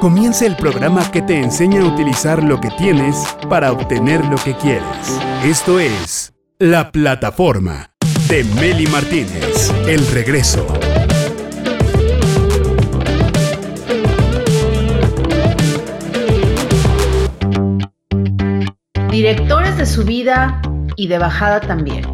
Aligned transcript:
Comienza 0.00 0.46
el 0.46 0.56
programa 0.56 1.10
que 1.10 1.22
te 1.22 1.40
enseña 1.40 1.82
a 1.82 1.84
utilizar 1.84 2.42
lo 2.42 2.60
que 2.60 2.70
tienes 2.70 3.16
para 3.48 3.72
obtener 3.72 4.24
lo 4.26 4.36
que 4.36 4.54
quieres. 4.54 5.20
Esto 5.44 5.80
es 5.80 6.32
La 6.58 6.92
Plataforma 6.92 7.90
de 8.28 8.44
Meli 8.44 8.86
Martínez. 8.86 9.72
El 9.86 10.06
regreso. 10.08 10.66
Directores 19.10 19.76
de 19.76 19.86
subida 19.86 20.60
y 20.96 21.08
de 21.08 21.18
bajada 21.18 21.60
también. 21.60 22.04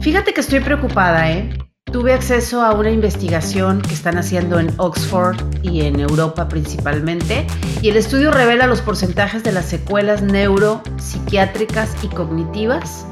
Fíjate 0.00 0.34
que 0.34 0.40
estoy 0.40 0.60
preocupada, 0.60 1.30
¿eh? 1.30 1.61
Tuve 1.92 2.14
acceso 2.14 2.62
a 2.62 2.72
una 2.72 2.90
investigación 2.90 3.82
que 3.82 3.92
están 3.92 4.16
haciendo 4.16 4.58
en 4.58 4.72
Oxford 4.78 5.36
y 5.62 5.82
en 5.82 6.00
Europa 6.00 6.48
principalmente, 6.48 7.46
y 7.82 7.90
el 7.90 7.98
estudio 7.98 8.30
revela 8.30 8.66
los 8.66 8.80
porcentajes 8.80 9.44
de 9.44 9.52
las 9.52 9.66
secuelas 9.66 10.22
neuropsiquiátricas 10.22 11.94
y 12.02 12.08
cognitivas 12.08 13.06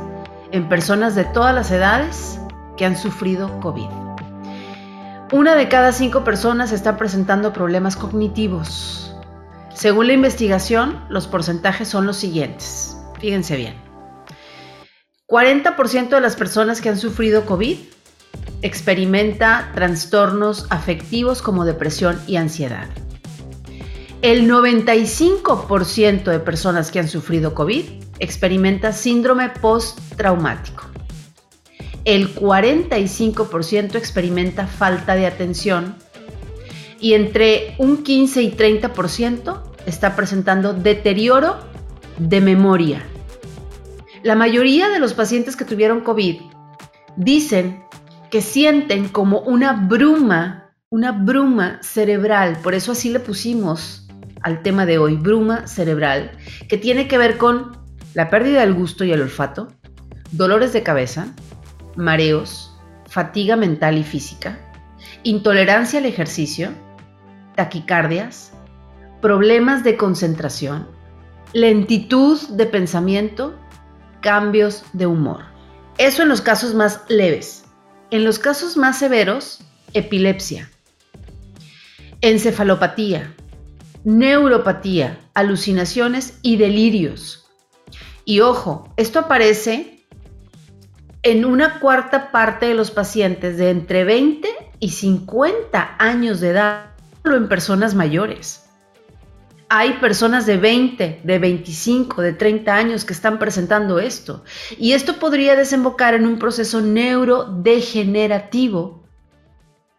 en 0.51 0.67
personas 0.71 1.15
de 1.15 1.25
todas 1.25 1.55
las 1.55 1.71
edades 1.71 2.41
que 2.79 2.87
han 2.87 2.97
sufrido 2.97 3.61
COVID. 3.61 3.91
Una 5.31 5.57
de 5.57 5.69
cada 5.69 5.93
cinco 5.93 6.25
personas 6.25 6.73
está 6.73 6.97
presentando 6.97 7.53
problemas 7.53 7.97
cognitivos. 7.97 9.15
Según 9.75 10.07
la 10.07 10.15
investigación, 10.15 11.05
los 11.11 11.27
porcentajes 11.27 11.87
son 11.87 12.07
los 12.07 12.17
siguientes. 12.17 12.97
Fíjense 13.21 13.57
bien. 13.57 13.75
40% 15.29 16.09
de 16.09 16.21
las 16.23 16.35
personas 16.35 16.81
que 16.81 16.89
han 16.89 16.97
sufrido 16.97 17.45
COVID 17.45 17.79
experimenta 18.63 19.71
trastornos 19.75 20.67
afectivos 20.71 21.43
como 21.43 21.65
depresión 21.65 22.21
y 22.27 22.37
ansiedad. 22.37 22.89
El 24.23 24.51
95% 24.51 26.25
de 26.25 26.41
personas 26.41 26.91
que 26.91 26.99
han 26.99 27.09
sufrido 27.09 27.55
COVID 27.55 27.85
experimenta 28.19 28.93
síndrome 28.93 29.49
postraumático. 29.49 30.85
El 32.05 32.35
45% 32.35 33.95
experimenta 33.95 34.67
falta 34.67 35.15
de 35.15 35.27
atención 35.27 35.97
y 37.01 37.15
entre 37.15 37.75
un 37.79 38.03
15 38.03 38.43
y 38.43 38.53
30% 38.53 39.63
está 39.87 40.17
presentando 40.17 40.75
deterioro 40.75 41.57
de 42.19 42.43
memoria. 42.43 43.03
La 44.23 44.35
mayoría 44.35 44.91
de 44.91 44.99
los 44.99 45.15
pacientes 45.15 45.57
que 45.57 45.65
tuvieron 45.65 46.03
COVID 46.03 46.41
dicen 47.17 47.83
que 48.31 48.41
sienten 48.41 49.09
como 49.09 49.41
una 49.41 49.73
bruma, 49.73 50.73
una 50.89 51.13
bruma 51.13 51.81
cerebral, 51.83 52.59
por 52.63 52.75
eso 52.75 52.93
así 52.93 53.11
le 53.11 53.21
pusimos 53.21 54.09
al 54.43 54.63
tema 54.63 54.87
de 54.87 54.99
hoy, 54.99 55.17
bruma 55.17 55.67
cerebral, 55.67 56.33
que 56.69 56.79
tiene 56.79 57.09
que 57.09 57.19
ver 57.19 57.37
con 57.37 57.79
la 58.15 58.31
pérdida 58.31 58.61
del 58.61 58.75
gusto 58.75 59.05
y 59.05 59.13
el 59.13 59.21
olfato, 59.21 59.69
dolores 60.33 60.73
de 60.73 60.83
cabeza, 60.83 61.27
mareos, 61.97 62.77
fatiga 63.09 63.57
mental 63.57 63.99
y 63.99 64.05
física, 64.05 64.59
intolerancia 65.23 65.99
al 65.99 66.07
ejercicio, 66.07 66.71
taquicardias, 67.57 68.53
problemas 69.21 69.85
de 69.85 69.97
concentración, 69.97 70.89
lentitud 71.53 72.41
de 72.51 72.67
pensamiento, 72.67 73.55
cambios 74.21 74.85
de 74.93 75.07
humor. 75.07 75.43
Eso 75.99 76.23
en 76.23 76.29
los 76.29 76.41
casos 76.41 76.75
más 76.75 77.03
leves. 77.09 77.60
En 78.11 78.25
los 78.25 78.39
casos 78.39 78.77
más 78.77 78.99
severos, 78.99 79.61
epilepsia, 79.95 80.69
encefalopatía, 82.21 83.35
neuropatía, 84.05 85.21
alucinaciones 85.35 86.39
y 86.43 86.57
delirios. 86.57 87.49
Y 88.25 88.41
ojo, 88.41 88.93
esto 88.97 89.21
aparece 89.21 90.05
en 91.23 91.45
una 91.45 91.79
cuarta 91.81 92.33
parte 92.33 92.67
de 92.67 92.75
los 92.75 92.91
pacientes 92.91 93.59
de 93.59 93.71
entre 93.71 94.05
20 94.05 94.49
y 94.81 94.91
50 94.91 95.97
años 95.99 96.41
de 96.41 96.51
edad, 96.51 96.87
solo 97.23 97.37
en 97.37 97.49
personas 97.49 97.95
mayores. 97.95 98.70
Hay 99.73 99.99
personas 99.99 100.47
de 100.47 100.57
20, 100.57 101.21
de 101.23 101.39
25, 101.39 102.23
de 102.23 102.33
30 102.33 102.75
años 102.75 103.05
que 103.05 103.13
están 103.13 103.39
presentando 103.39 104.01
esto. 104.01 104.43
Y 104.79 104.95
esto 104.95 105.21
podría 105.21 105.55
desembocar 105.55 106.15
en 106.15 106.27
un 106.27 106.41
proceso 106.41 106.81
neurodegenerativo 106.81 109.09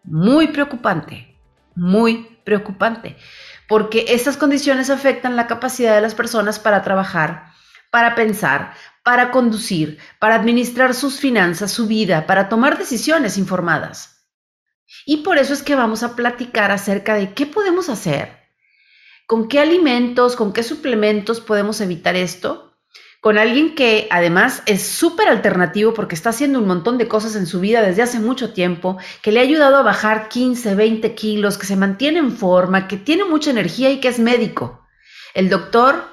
muy 0.03 0.47
preocupante, 0.47 1.39
muy 1.73 2.37
preocupante, 2.43 3.15
porque 3.69 4.07
estas 4.09 4.35
condiciones 4.35 4.89
afectan 4.89 5.37
la 5.37 5.47
capacidad 5.47 5.95
de 5.95 6.01
las 6.01 6.15
personas 6.15 6.59
para 6.59 6.81
trabajar, 6.81 7.53
para 7.91 8.13
pensar, 8.13 8.73
para 9.03 9.31
conducir, 9.31 9.99
para 10.19 10.35
administrar 10.35 10.93
sus 10.93 11.21
finanzas, 11.21 11.71
su 11.71 11.87
vida, 11.87 12.27
para 12.27 12.49
tomar 12.49 12.77
decisiones 12.77 13.37
informadas. 13.37 14.27
Y 15.05 15.23
por 15.23 15.37
eso 15.37 15.53
es 15.53 15.63
que 15.63 15.75
vamos 15.75 16.03
a 16.03 16.17
platicar 16.17 16.71
acerca 16.71 17.15
de 17.15 17.33
qué 17.33 17.45
podemos 17.45 17.87
hacer 17.87 18.40
¿Con 19.31 19.47
qué 19.47 19.61
alimentos, 19.61 20.35
con 20.35 20.51
qué 20.51 20.61
suplementos 20.61 21.39
podemos 21.39 21.79
evitar 21.79 22.17
esto? 22.17 22.75
Con 23.21 23.37
alguien 23.37 23.75
que 23.75 24.09
además 24.11 24.61
es 24.65 24.85
súper 24.85 25.29
alternativo 25.29 25.93
porque 25.93 26.15
está 26.15 26.31
haciendo 26.31 26.59
un 26.59 26.67
montón 26.67 26.97
de 26.97 27.07
cosas 27.07 27.37
en 27.37 27.47
su 27.47 27.61
vida 27.61 27.81
desde 27.81 28.01
hace 28.01 28.19
mucho 28.19 28.51
tiempo, 28.51 28.97
que 29.21 29.31
le 29.31 29.39
ha 29.39 29.43
ayudado 29.43 29.77
a 29.77 29.83
bajar 29.83 30.27
15, 30.27 30.75
20 30.75 31.15
kilos, 31.15 31.57
que 31.57 31.65
se 31.65 31.77
mantiene 31.77 32.19
en 32.19 32.33
forma, 32.35 32.89
que 32.89 32.97
tiene 32.97 33.23
mucha 33.23 33.51
energía 33.51 33.89
y 33.89 34.01
que 34.01 34.09
es 34.09 34.19
médico. 34.19 34.85
El 35.33 35.47
doctor 35.47 36.03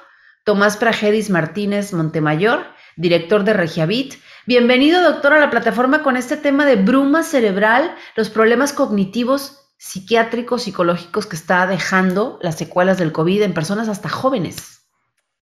Tomás 0.45 0.77
Pragedis 0.77 1.29
Martínez 1.29 1.93
Montemayor, 1.93 2.67
director 2.97 3.43
de 3.43 3.53
Regiavit. 3.53 4.15
Bienvenido, 4.47 5.03
doctor, 5.03 5.33
a 5.33 5.41
la 5.41 5.50
plataforma 5.50 6.05
con 6.05 6.17
este 6.17 6.37
tema 6.37 6.65
de 6.67 6.77
bruma 6.77 7.25
cerebral, 7.25 7.97
los 8.15 8.31
problemas 8.31 8.73
cognitivos 8.73 9.68
psiquiátricos, 9.78 10.65
psicológicos 10.65 11.27
que 11.27 11.37
está 11.37 11.66
dejando 11.66 12.39
las 12.43 12.59
secuelas 12.59 12.99
del 12.99 13.12
COVID 13.12 13.43
en 13.43 13.55
personas 13.55 13.89
hasta 13.89 14.09
jóvenes. 14.09 14.78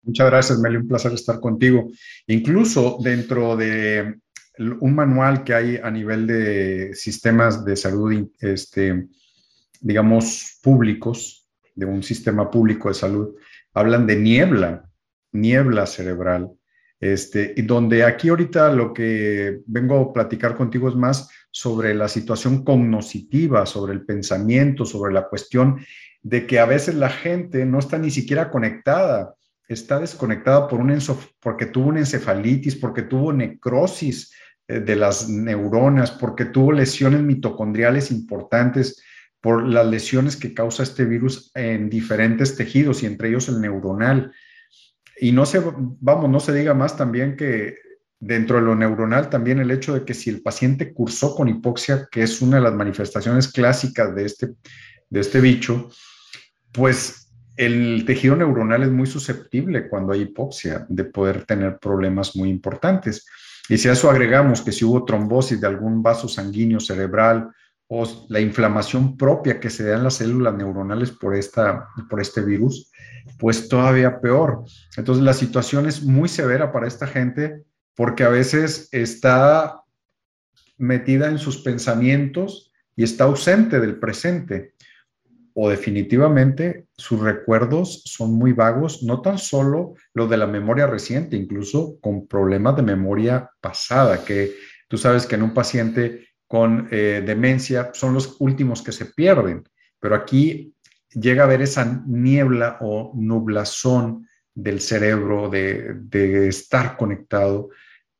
Muchas 0.03 0.27
gracias, 0.27 0.59
Meli, 0.59 0.77
un 0.77 0.87
placer 0.87 1.11
estar 1.13 1.39
contigo. 1.39 1.91
Incluso 2.25 2.97
dentro 3.03 3.55
de 3.55 4.15
un 4.79 4.95
manual 4.95 5.43
que 5.43 5.53
hay 5.53 5.77
a 5.77 5.91
nivel 5.91 6.25
de 6.25 6.95
sistemas 6.95 7.63
de 7.63 7.75
salud, 7.75 8.27
este, 8.39 9.07
digamos, 9.79 10.59
públicos, 10.63 11.47
de 11.75 11.85
un 11.85 12.01
sistema 12.03 12.49
público 12.49 12.89
de 12.89 12.95
salud, 12.95 13.35
hablan 13.73 14.07
de 14.07 14.15
niebla, 14.15 14.89
niebla 15.31 15.85
cerebral. 15.85 16.51
Este, 16.99 17.53
y 17.55 17.63
donde 17.63 18.03
aquí 18.03 18.29
ahorita 18.29 18.71
lo 18.71 18.93
que 18.93 19.61
vengo 19.65 19.99
a 19.99 20.13
platicar 20.13 20.55
contigo 20.55 20.89
es 20.89 20.95
más 20.95 21.29
sobre 21.51 21.93
la 21.93 22.07
situación 22.07 22.63
cognoscitiva, 22.63 23.65
sobre 23.65 23.93
el 23.93 24.05
pensamiento, 24.05 24.85
sobre 24.85 25.13
la 25.13 25.27
cuestión 25.27 25.85
de 26.23 26.47
que 26.47 26.59
a 26.59 26.65
veces 26.65 26.95
la 26.95 27.09
gente 27.09 27.65
no 27.65 27.79
está 27.79 27.97
ni 27.97 28.11
siquiera 28.11 28.49
conectada, 28.49 29.35
está 29.67 29.99
desconectada 29.99 30.67
por 30.67 30.79
un 30.79 30.97
porque 31.39 31.65
tuvo 31.65 31.89
una 31.89 31.99
encefalitis, 31.99 32.75
porque 32.75 33.03
tuvo 33.03 33.33
necrosis 33.33 34.33
eh, 34.67 34.79
de 34.79 34.95
las 34.95 35.29
neuronas, 35.29 36.11
porque 36.11 36.45
tuvo 36.45 36.71
lesiones 36.71 37.21
mitocondriales 37.21 38.11
importantes 38.11 39.01
por 39.41 39.67
las 39.67 39.87
lesiones 39.87 40.37
que 40.37 40.53
causa 40.53 40.83
este 40.83 41.03
virus 41.05 41.51
en 41.55 41.89
diferentes 41.89 42.55
tejidos 42.55 43.01
y 43.01 43.07
entre 43.07 43.29
ellos 43.29 43.49
el 43.49 43.59
neuronal. 43.59 44.31
Y 45.19 45.31
no 45.31 45.45
se, 45.45 45.61
vamos, 45.99 46.29
no 46.29 46.39
se 46.39 46.53
diga 46.53 46.73
más 46.73 46.95
también 46.95 47.35
que 47.35 47.75
dentro 48.21 48.57
de 48.57 48.61
lo 48.61 48.75
neuronal 48.75 49.29
también 49.29 49.59
el 49.59 49.71
hecho 49.71 49.95
de 49.95 50.05
que 50.05 50.13
si 50.13 50.29
el 50.29 50.41
paciente 50.41 50.93
cursó 50.93 51.35
con 51.35 51.49
hipoxia, 51.49 52.07
que 52.09 52.21
es 52.21 52.41
una 52.41 52.57
de 52.57 52.63
las 52.63 52.73
manifestaciones 52.73 53.51
clásicas 53.51 54.15
de 54.15 54.25
este, 54.25 54.51
de 55.09 55.19
este 55.19 55.41
bicho, 55.41 55.89
pues 56.71 57.31
el 57.57 58.05
tejido 58.05 58.35
neuronal 58.35 58.83
es 58.83 58.91
muy 58.91 59.07
susceptible 59.07 59.89
cuando 59.89 60.13
hay 60.13 60.21
hipoxia 60.21 60.85
de 60.87 61.03
poder 61.03 61.45
tener 61.45 61.79
problemas 61.79 62.35
muy 62.35 62.49
importantes. 62.49 63.25
Y 63.67 63.77
si 63.77 63.89
a 63.89 63.93
eso 63.93 64.09
agregamos 64.09 64.61
que 64.61 64.71
si 64.71 64.85
hubo 64.85 65.03
trombosis 65.03 65.59
de 65.59 65.67
algún 65.67 66.03
vaso 66.03 66.27
sanguíneo 66.27 66.79
cerebral 66.79 67.49
o 67.87 68.25
la 68.29 68.39
inflamación 68.39 69.17
propia 69.17 69.59
que 69.59 69.71
se 69.71 69.83
da 69.83 69.97
en 69.97 70.03
las 70.03 70.15
células 70.15 70.53
neuronales 70.53 71.11
por, 71.11 71.35
esta, 71.35 71.87
por 72.07 72.21
este 72.21 72.41
virus, 72.41 72.91
pues 73.39 73.67
todavía 73.67 74.21
peor. 74.21 74.63
Entonces 74.95 75.23
la 75.23 75.33
situación 75.33 75.87
es 75.87 76.03
muy 76.03 76.29
severa 76.29 76.71
para 76.71 76.87
esta 76.87 77.07
gente 77.07 77.63
porque 77.95 78.23
a 78.23 78.29
veces 78.29 78.89
está 78.91 79.81
metida 80.77 81.29
en 81.29 81.37
sus 81.37 81.57
pensamientos 81.57 82.71
y 82.95 83.03
está 83.03 83.25
ausente 83.25 83.79
del 83.79 83.99
presente. 83.99 84.73
O 85.53 85.69
definitivamente 85.69 86.87
sus 86.97 87.19
recuerdos 87.19 88.03
son 88.05 88.33
muy 88.33 88.53
vagos, 88.53 89.03
no 89.03 89.21
tan 89.21 89.37
solo 89.37 89.95
lo 90.13 90.27
de 90.27 90.37
la 90.37 90.47
memoria 90.47 90.87
reciente, 90.87 91.35
incluso 91.35 91.99
con 91.99 92.27
problemas 92.27 92.77
de 92.77 92.83
memoria 92.83 93.49
pasada, 93.59 94.23
que 94.23 94.53
tú 94.87 94.97
sabes 94.97 95.25
que 95.25 95.35
en 95.35 95.43
un 95.43 95.53
paciente 95.53 96.29
con 96.47 96.87
eh, 96.91 97.21
demencia 97.25 97.91
son 97.93 98.13
los 98.13 98.37
últimos 98.39 98.81
que 98.81 98.91
se 98.91 99.05
pierden, 99.05 99.63
pero 99.99 100.15
aquí 100.15 100.73
llega 101.13 101.43
a 101.43 101.45
haber 101.45 101.61
esa 101.61 102.03
niebla 102.07 102.77
o 102.81 103.11
nublazón 103.15 104.27
del 104.53 104.81
cerebro 104.81 105.49
de, 105.49 105.93
de 105.95 106.47
estar 106.47 106.97
conectado 106.97 107.69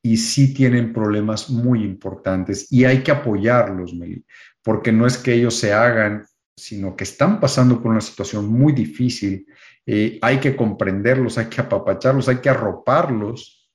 y 0.01 0.17
sí 0.17 0.53
tienen 0.53 0.93
problemas 0.93 1.49
muy 1.49 1.83
importantes 1.83 2.71
y 2.71 2.85
hay 2.85 3.03
que 3.03 3.11
apoyarlos, 3.11 3.93
Meli, 3.93 4.25
porque 4.63 4.91
no 4.91 5.05
es 5.05 5.17
que 5.17 5.33
ellos 5.33 5.55
se 5.55 5.73
hagan, 5.73 6.25
sino 6.55 6.95
que 6.95 7.03
están 7.03 7.39
pasando 7.39 7.81
por 7.81 7.91
una 7.91 8.01
situación 8.01 8.47
muy 8.47 8.73
difícil. 8.73 9.45
Eh, 9.85 10.19
hay 10.21 10.39
que 10.39 10.55
comprenderlos, 10.55 11.37
hay 11.37 11.47
que 11.47 11.61
apapacharlos, 11.61 12.27
hay 12.29 12.37
que 12.37 12.49
arroparlos 12.49 13.69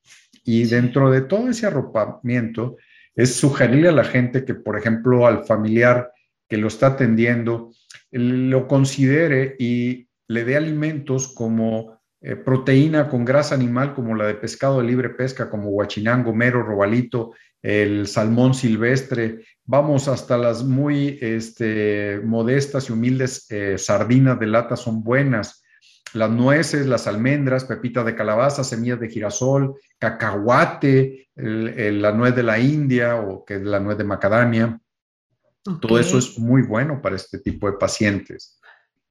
y 0.44 0.64
dentro 0.64 1.10
de 1.10 1.22
todo 1.22 1.50
ese 1.50 1.66
arropamiento 1.66 2.76
es 3.14 3.34
sugerirle 3.34 3.88
a 3.88 3.92
la 3.92 4.04
gente 4.04 4.44
que, 4.44 4.54
por 4.54 4.78
ejemplo, 4.78 5.26
al 5.26 5.44
familiar 5.44 6.12
que 6.48 6.58
lo 6.58 6.68
está 6.68 6.88
atendiendo, 6.88 7.72
lo 8.12 8.68
considere 8.68 9.56
y 9.58 10.08
le 10.28 10.44
dé 10.44 10.56
alimentos 10.56 11.28
como 11.28 11.95
eh, 12.28 12.34
proteína 12.34 13.08
con 13.08 13.24
grasa 13.24 13.54
animal 13.54 13.94
como 13.94 14.16
la 14.16 14.26
de 14.26 14.34
pescado 14.34 14.80
de 14.80 14.88
libre 14.88 15.10
pesca, 15.10 15.48
como 15.48 15.70
guachinango, 15.70 16.34
mero, 16.34 16.60
robalito, 16.60 17.34
el 17.62 18.08
salmón 18.08 18.52
silvestre, 18.52 19.44
vamos 19.64 20.08
hasta 20.08 20.36
las 20.36 20.64
muy 20.64 21.20
este, 21.22 22.20
modestas 22.24 22.88
y 22.88 22.92
humildes 22.94 23.46
eh, 23.48 23.78
sardinas 23.78 24.40
de 24.40 24.46
lata 24.48 24.74
son 24.74 25.04
buenas, 25.04 25.62
las 26.14 26.28
nueces, 26.28 26.86
las 26.86 27.06
almendras, 27.06 27.64
pepita 27.64 28.02
de 28.02 28.16
calabaza, 28.16 28.64
semillas 28.64 28.98
de 28.98 29.08
girasol, 29.08 29.76
cacahuate, 29.96 31.28
la 31.36 32.10
nuez 32.10 32.34
de 32.34 32.42
la 32.42 32.58
India 32.58 33.20
o 33.20 33.44
que 33.44 33.54
es 33.54 33.62
la 33.62 33.78
nuez 33.78 33.98
de 33.98 34.04
macadamia. 34.04 34.80
Todo 35.80 35.96
eso 36.00 36.18
es 36.18 36.36
muy 36.40 36.62
bueno 36.62 37.00
para 37.00 37.14
este 37.14 37.38
tipo 37.38 37.70
de 37.70 37.76
pacientes. 37.76 38.58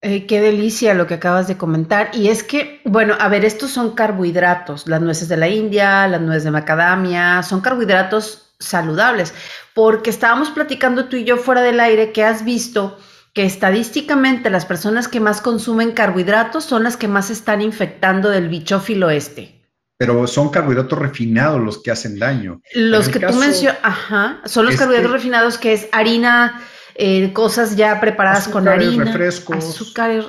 Eh, 0.07 0.27
qué 0.27 0.39
delicia 0.39 0.93
lo 0.93 1.07
que 1.07 1.15
acabas 1.15 1.47
de 1.47 1.57
comentar. 1.57 2.11
Y 2.13 2.27
es 2.27 2.43
que, 2.43 2.79
bueno, 2.85 3.15
a 3.19 3.27
ver, 3.27 3.43
estos 3.43 3.71
son 3.71 3.95
carbohidratos, 3.95 4.87
las 4.87 5.01
nueces 5.01 5.29
de 5.29 5.35
la 5.35 5.49
India, 5.49 6.07
las 6.07 6.21
nueces 6.21 6.43
de 6.43 6.51
macadamia, 6.51 7.41
son 7.41 7.59
carbohidratos 7.59 8.53
saludables, 8.59 9.33
porque 9.73 10.11
estábamos 10.11 10.51
platicando 10.51 11.05
tú 11.05 11.15
y 11.15 11.23
yo 11.23 11.37
fuera 11.37 11.63
del 11.63 11.79
aire 11.79 12.11
que 12.11 12.23
has 12.23 12.45
visto 12.45 12.99
que 13.33 13.45
estadísticamente 13.45 14.51
las 14.51 14.67
personas 14.67 15.07
que 15.07 15.19
más 15.19 15.41
consumen 15.41 15.91
carbohidratos 15.91 16.63
son 16.63 16.83
las 16.83 16.97
que 16.97 17.07
más 17.07 17.31
están 17.31 17.61
infectando 17.61 18.29
del 18.29 18.47
bichófilo 18.47 19.09
este. 19.09 19.59
Pero 19.97 20.27
son 20.27 20.49
carbohidratos 20.49 20.99
refinados 20.99 21.59
los 21.59 21.81
que 21.81 21.89
hacen 21.89 22.19
daño. 22.19 22.61
Los 22.75 23.09
que 23.09 23.19
tú 23.19 23.33
mencionas, 23.33 23.79
ajá, 23.81 24.41
son 24.45 24.67
los 24.67 24.75
carbohidratos 24.75 25.13
refinados 25.13 25.57
que 25.57 25.73
es 25.73 25.87
harina, 25.91 26.61
eh, 26.95 27.33
cosas 27.33 27.75
ya 27.75 27.99
preparadas 27.99 28.47
con 28.47 28.67
harina, 28.67 29.03
refrescos, 29.03 29.57
azúcares, 29.57 30.25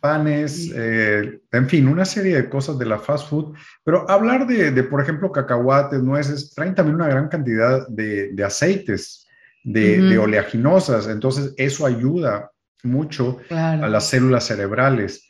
panes, 0.00 0.70
eh, 0.74 1.40
en 1.50 1.68
fin, 1.68 1.88
una 1.88 2.04
serie 2.04 2.36
de 2.36 2.48
cosas 2.48 2.78
de 2.78 2.86
la 2.86 2.98
fast 2.98 3.28
food. 3.28 3.56
Pero 3.84 4.08
hablar 4.08 4.46
de, 4.46 4.82
por 4.84 5.02
ejemplo, 5.02 5.32
cacahuates, 5.32 6.02
nueces, 6.02 6.54
traen 6.54 6.74
también 6.74 6.94
una 6.94 7.08
gran 7.08 7.28
cantidad 7.28 7.88
de, 7.88 8.32
aceites, 8.44 9.26
de, 9.64 10.16
oleaginosas. 10.16 11.08
Entonces, 11.08 11.54
eso 11.56 11.86
ayuda 11.86 12.50
mucho 12.84 13.38
a 13.50 13.76
las 13.88 14.08
células 14.08 14.46
cerebrales 14.46 15.28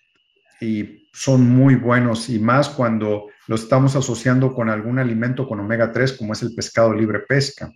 y 0.61 1.09
son 1.13 1.49
muy 1.49 1.75
buenos 1.75 2.29
y 2.29 2.39
más 2.39 2.69
cuando 2.69 3.29
lo 3.49 3.55
estamos 3.57 3.97
asociando 3.97 4.55
con 4.55 4.69
algún 4.69 4.99
alimento 4.99 5.49
con 5.49 5.59
omega 5.59 5.91
3 5.91 6.13
como 6.13 6.35
es 6.35 6.43
el 6.43 6.55
pescado 6.55 6.93
libre 6.93 7.21
pesca. 7.21 7.73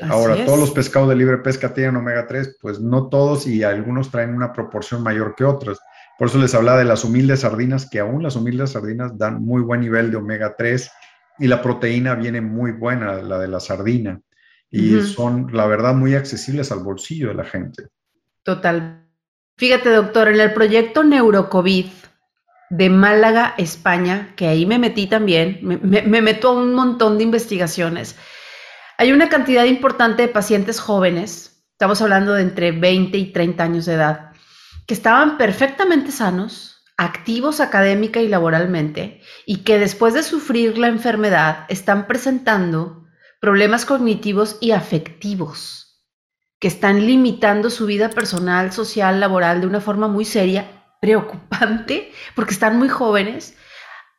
Ahora, 0.00 0.46
todos 0.46 0.58
los 0.58 0.70
pescados 0.70 1.08
de 1.08 1.16
libre 1.16 1.38
pesca 1.38 1.74
tienen 1.74 1.96
omega 1.96 2.26
3, 2.26 2.56
pues 2.60 2.80
no 2.80 3.08
todos 3.08 3.46
y 3.46 3.62
algunos 3.62 4.10
traen 4.10 4.34
una 4.34 4.52
proporción 4.52 5.02
mayor 5.02 5.34
que 5.36 5.44
otros. 5.44 5.80
Por 6.18 6.28
eso 6.28 6.38
les 6.38 6.54
hablaba 6.54 6.78
de 6.78 6.84
las 6.84 7.04
humildes 7.04 7.40
sardinas, 7.40 7.88
que 7.90 8.00
aún 8.00 8.22
las 8.22 8.36
humildes 8.36 8.70
sardinas 8.70 9.18
dan 9.18 9.44
muy 9.44 9.62
buen 9.62 9.80
nivel 9.80 10.10
de 10.10 10.16
omega 10.16 10.54
3 10.56 10.90
y 11.38 11.46
la 11.46 11.60
proteína 11.60 12.14
viene 12.14 12.40
muy 12.40 12.72
buena, 12.72 13.20
la 13.22 13.38
de 13.38 13.48
la 13.48 13.60
sardina. 13.60 14.20
Y 14.70 15.02
son, 15.02 15.48
la 15.52 15.66
verdad, 15.66 15.94
muy 15.94 16.14
accesibles 16.14 16.72
al 16.72 16.78
bolsillo 16.78 17.28
de 17.28 17.34
la 17.34 17.44
gente. 17.44 17.88
Total. 18.42 19.06
Fíjate, 19.58 19.90
doctor, 19.90 20.28
en 20.28 20.40
el 20.40 20.54
proyecto 20.54 21.04
Neurocovid 21.04 21.86
de 22.70 22.88
Málaga, 22.88 23.54
España, 23.58 24.32
que 24.34 24.46
ahí 24.46 24.64
me 24.64 24.78
metí 24.78 25.06
también, 25.06 25.58
me, 25.60 25.76
me 25.76 26.22
meto 26.22 26.48
a 26.48 26.52
un 26.52 26.72
montón 26.72 27.18
de 27.18 27.24
investigaciones 27.24 28.16
hay 29.02 29.10
una 29.10 29.28
cantidad 29.28 29.64
importante 29.64 30.22
de 30.22 30.28
pacientes 30.28 30.78
jóvenes, 30.78 31.64
estamos 31.72 32.00
hablando 32.00 32.34
de 32.34 32.42
entre 32.42 32.70
20 32.70 33.18
y 33.18 33.32
30 33.32 33.64
años 33.64 33.84
de 33.84 33.94
edad, 33.94 34.30
que 34.86 34.94
estaban 34.94 35.38
perfectamente 35.38 36.12
sanos, 36.12 36.84
activos 36.96 37.58
académica 37.58 38.20
y 38.20 38.28
laboralmente, 38.28 39.20
y 39.44 39.64
que 39.64 39.80
después 39.80 40.14
de 40.14 40.22
sufrir 40.22 40.78
la 40.78 40.86
enfermedad 40.86 41.66
están 41.68 42.06
presentando 42.06 43.04
problemas 43.40 43.86
cognitivos 43.86 44.56
y 44.60 44.70
afectivos, 44.70 46.00
que 46.60 46.68
están 46.68 47.04
limitando 47.04 47.70
su 47.70 47.86
vida 47.86 48.08
personal, 48.08 48.70
social, 48.70 49.18
laboral 49.18 49.62
de 49.62 49.66
una 49.66 49.80
forma 49.80 50.06
muy 50.06 50.24
seria, 50.24 50.84
preocupante, 51.00 52.12
porque 52.36 52.54
están 52.54 52.78
muy 52.78 52.88
jóvenes, 52.88 53.56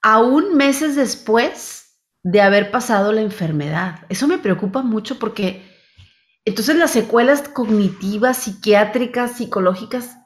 aún 0.02 0.58
meses 0.58 0.98
después 0.98 1.83
de 2.24 2.42
haber 2.42 2.72
pasado 2.72 3.12
la 3.12 3.22
enfermedad. 3.22 4.00
Eso 4.10 4.28
me 4.28 4.38
preocupa 4.38 4.82
mucho 4.82 5.20
porque 5.20 5.62
entonces 6.46 6.76
las 6.76 6.92
secuelas 6.92 7.48
cognitivas, 7.50 8.38
psiquiátricas, 8.38 9.38
psicológicas, 9.38 10.18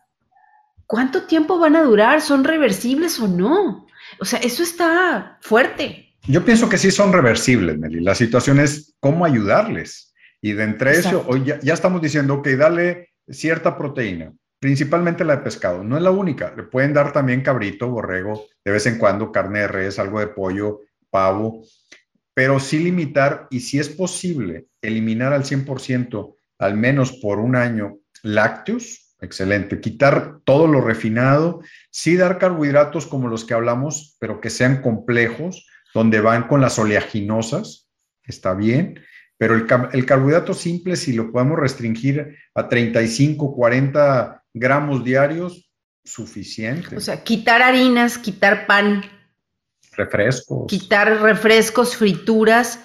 ¿cuánto 0.86 1.24
tiempo 1.24 1.60
van 1.60 1.76
a 1.76 1.84
durar? 1.84 2.22
¿Son 2.22 2.44
reversibles 2.44 3.20
o 3.20 3.28
no? 3.28 3.88
O 4.20 4.26
sea, 4.26 4.40
eso 4.40 4.64
está 4.64 5.38
fuerte. 5.42 6.16
Yo 6.28 6.46
pienso 6.46 6.70
que 6.70 6.78
sí 6.78 6.92
son 6.92 7.14
reversibles, 7.14 7.78
Meli. 7.78 8.02
La 8.02 8.16
situación 8.16 8.60
es 8.60 8.96
cómo 9.00 9.26
ayudarles. 9.26 10.14
Y 10.42 10.54
de 10.54 10.64
entre 10.64 10.92
eso, 10.92 11.26
hoy 11.28 11.44
ya, 11.46 11.60
ya, 11.62 11.74
estamos 11.74 12.02
diciendo, 12.02 12.42
que 12.42 12.56
dale 12.56 13.10
cierta 13.28 13.78
proteína, 13.78 14.34
principalmente 14.60 15.24
la 15.24 15.38
de 15.38 15.44
pescado. 15.44 15.84
No 15.84 15.98
es 15.98 16.04
la 16.04 16.12
única. 16.12 16.54
Le 16.56 16.64
pueden 16.64 16.94
dar 16.94 17.12
también 17.12 17.42
cabrito, 17.42 17.90
borrego, 17.90 18.46
de 18.64 18.72
vez 18.72 18.86
en 18.86 19.00
cuando 19.00 19.32
carne 19.32 19.62
de 19.62 19.68
res, 19.68 20.00
algo 20.00 20.20
de 20.20 20.28
pollo, 20.28 20.82
pavo 21.10 21.64
pero 22.38 22.60
sí 22.60 22.78
limitar 22.78 23.48
y 23.50 23.62
si 23.62 23.80
es 23.80 23.90
posible 23.90 24.68
eliminar 24.84 25.34
al 25.34 25.44
100%, 25.44 26.36
al 26.60 26.78
menos 26.78 27.14
por 27.14 27.40
un 27.40 27.56
año, 27.56 27.98
lácteos, 28.22 29.16
excelente, 29.20 29.82
quitar 29.82 30.42
todo 30.46 30.68
lo 30.68 30.82
refinado, 30.82 31.62
sí 31.90 32.16
dar 32.16 32.38
carbohidratos 32.38 33.08
como 33.08 33.28
los 33.28 33.44
que 33.44 33.56
hablamos, 33.56 34.18
pero 34.20 34.40
que 34.40 34.52
sean 34.52 34.84
complejos, 34.84 35.66
donde 35.96 36.22
van 36.22 36.48
con 36.48 36.62
las 36.62 36.78
oleaginosas, 36.78 37.90
está 38.22 38.54
bien, 38.54 39.00
pero 39.40 39.56
el, 39.56 39.66
el 39.94 40.06
carbohidrato 40.06 40.54
simple, 40.54 40.96
si 40.96 41.14
lo 41.14 41.32
podemos 41.32 41.58
restringir 41.58 42.38
a 42.54 42.70
35, 42.70 43.56
40 43.56 44.44
gramos 44.54 45.04
diarios, 45.04 45.72
suficiente. 46.06 46.98
O 46.98 47.00
sea, 47.00 47.24
quitar 47.24 47.64
harinas, 47.64 48.20
quitar 48.20 48.68
pan, 48.68 49.04
refrescos. 49.98 50.68
Quitar 50.68 51.22
refrescos, 51.22 51.96
frituras. 51.98 52.80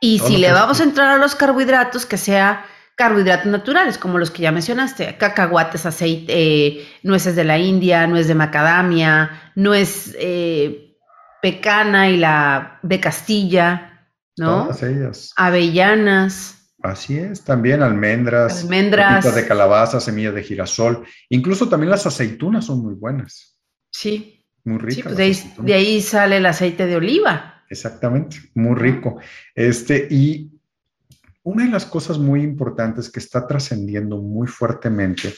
Y 0.00 0.18
si 0.20 0.36
le 0.36 0.52
vamos 0.52 0.80
a 0.80 0.84
entrar 0.84 1.10
a 1.10 1.16
los 1.16 1.34
carbohidratos, 1.34 2.06
que 2.06 2.18
sea 2.18 2.64
carbohidratos 2.94 3.46
naturales, 3.46 3.96
como 3.96 4.18
los 4.18 4.30
que 4.30 4.42
ya 4.42 4.52
mencionaste, 4.52 5.16
cacahuates, 5.16 5.86
aceite, 5.86 6.32
eh, 6.36 6.88
nueces 7.04 7.36
de 7.36 7.44
la 7.44 7.58
India, 7.58 8.06
nuez 8.06 8.26
de 8.26 8.34
macadamia, 8.34 9.52
nuez 9.54 10.16
eh, 10.18 10.96
pecana 11.40 12.10
y 12.10 12.16
la 12.16 12.80
de 12.82 13.00
Castilla, 13.00 14.08
¿no? 14.36 14.64
Todas 14.64 14.82
ellas. 14.82 15.32
Avellanas. 15.36 16.74
Así 16.82 17.18
es, 17.18 17.42
también 17.42 17.82
almendras, 17.82 18.62
almendras 18.62 19.34
de 19.34 19.46
calabaza, 19.46 20.00
semillas 20.00 20.34
de 20.34 20.44
girasol, 20.44 21.04
incluso 21.28 21.68
también 21.68 21.90
las 21.90 22.06
aceitunas 22.06 22.66
son 22.66 22.82
muy 22.82 22.94
buenas. 22.94 23.58
Sí, 23.90 24.37
muy 24.64 24.78
rico. 24.78 25.10
Pues 25.14 25.56
de, 25.58 25.74
ahí, 25.74 26.00
sale 26.00 26.38
el 26.38 26.46
aceite 26.46 26.86
de 26.86 26.96
oliva. 26.96 27.64
Exactamente, 27.70 28.36
muy 28.54 28.74
rico. 28.74 29.18
Este, 29.54 30.06
y 30.10 30.50
una 31.42 31.64
de 31.64 31.70
las 31.70 31.86
cosas 31.86 32.18
muy 32.18 32.42
importantes 32.42 33.10
que 33.10 33.20
está 33.20 33.46
trascendiendo 33.46 34.18
muy 34.18 34.46
fuertemente 34.46 35.32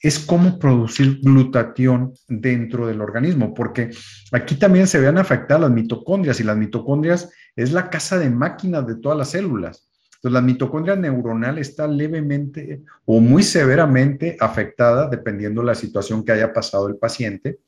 es 0.00 0.18
cómo 0.18 0.58
producir 0.58 1.20
glutatión 1.20 2.12
dentro 2.28 2.86
del 2.86 3.00
organismo, 3.00 3.52
porque 3.54 3.90
aquí 4.32 4.56
también 4.56 4.86
se 4.86 5.00
vean 5.00 5.18
afectadas 5.18 5.62
las 5.62 5.70
mitocondrias 5.70 6.38
y 6.38 6.44
las 6.44 6.56
mitocondrias 6.56 7.30
es 7.56 7.72
la 7.72 7.90
casa 7.90 8.18
de 8.18 8.30
máquinas 8.30 8.86
de 8.86 8.96
todas 8.96 9.18
las 9.18 9.30
células. 9.30 9.88
Entonces, 10.16 10.32
la 10.32 10.40
mitocondria 10.40 10.96
neuronal 10.96 11.58
está 11.58 11.86
levemente 11.86 12.82
o 13.04 13.20
muy 13.20 13.42
severamente 13.42 14.36
afectada 14.40 15.08
dependiendo 15.08 15.60
de 15.62 15.68
la 15.68 15.74
situación 15.74 16.24
que 16.24 16.32
haya 16.32 16.52
pasado 16.52 16.88
el 16.88 16.96
paciente 16.96 17.58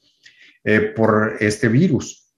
eh, 0.65 0.81
por 0.81 1.37
este 1.41 1.69
virus 1.69 2.33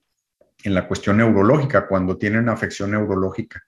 en 0.62 0.74
la 0.74 0.86
cuestión 0.86 1.16
neurológica, 1.16 1.88
cuando 1.88 2.18
tienen 2.18 2.48
afección 2.48 2.90
neurológica. 2.90 3.62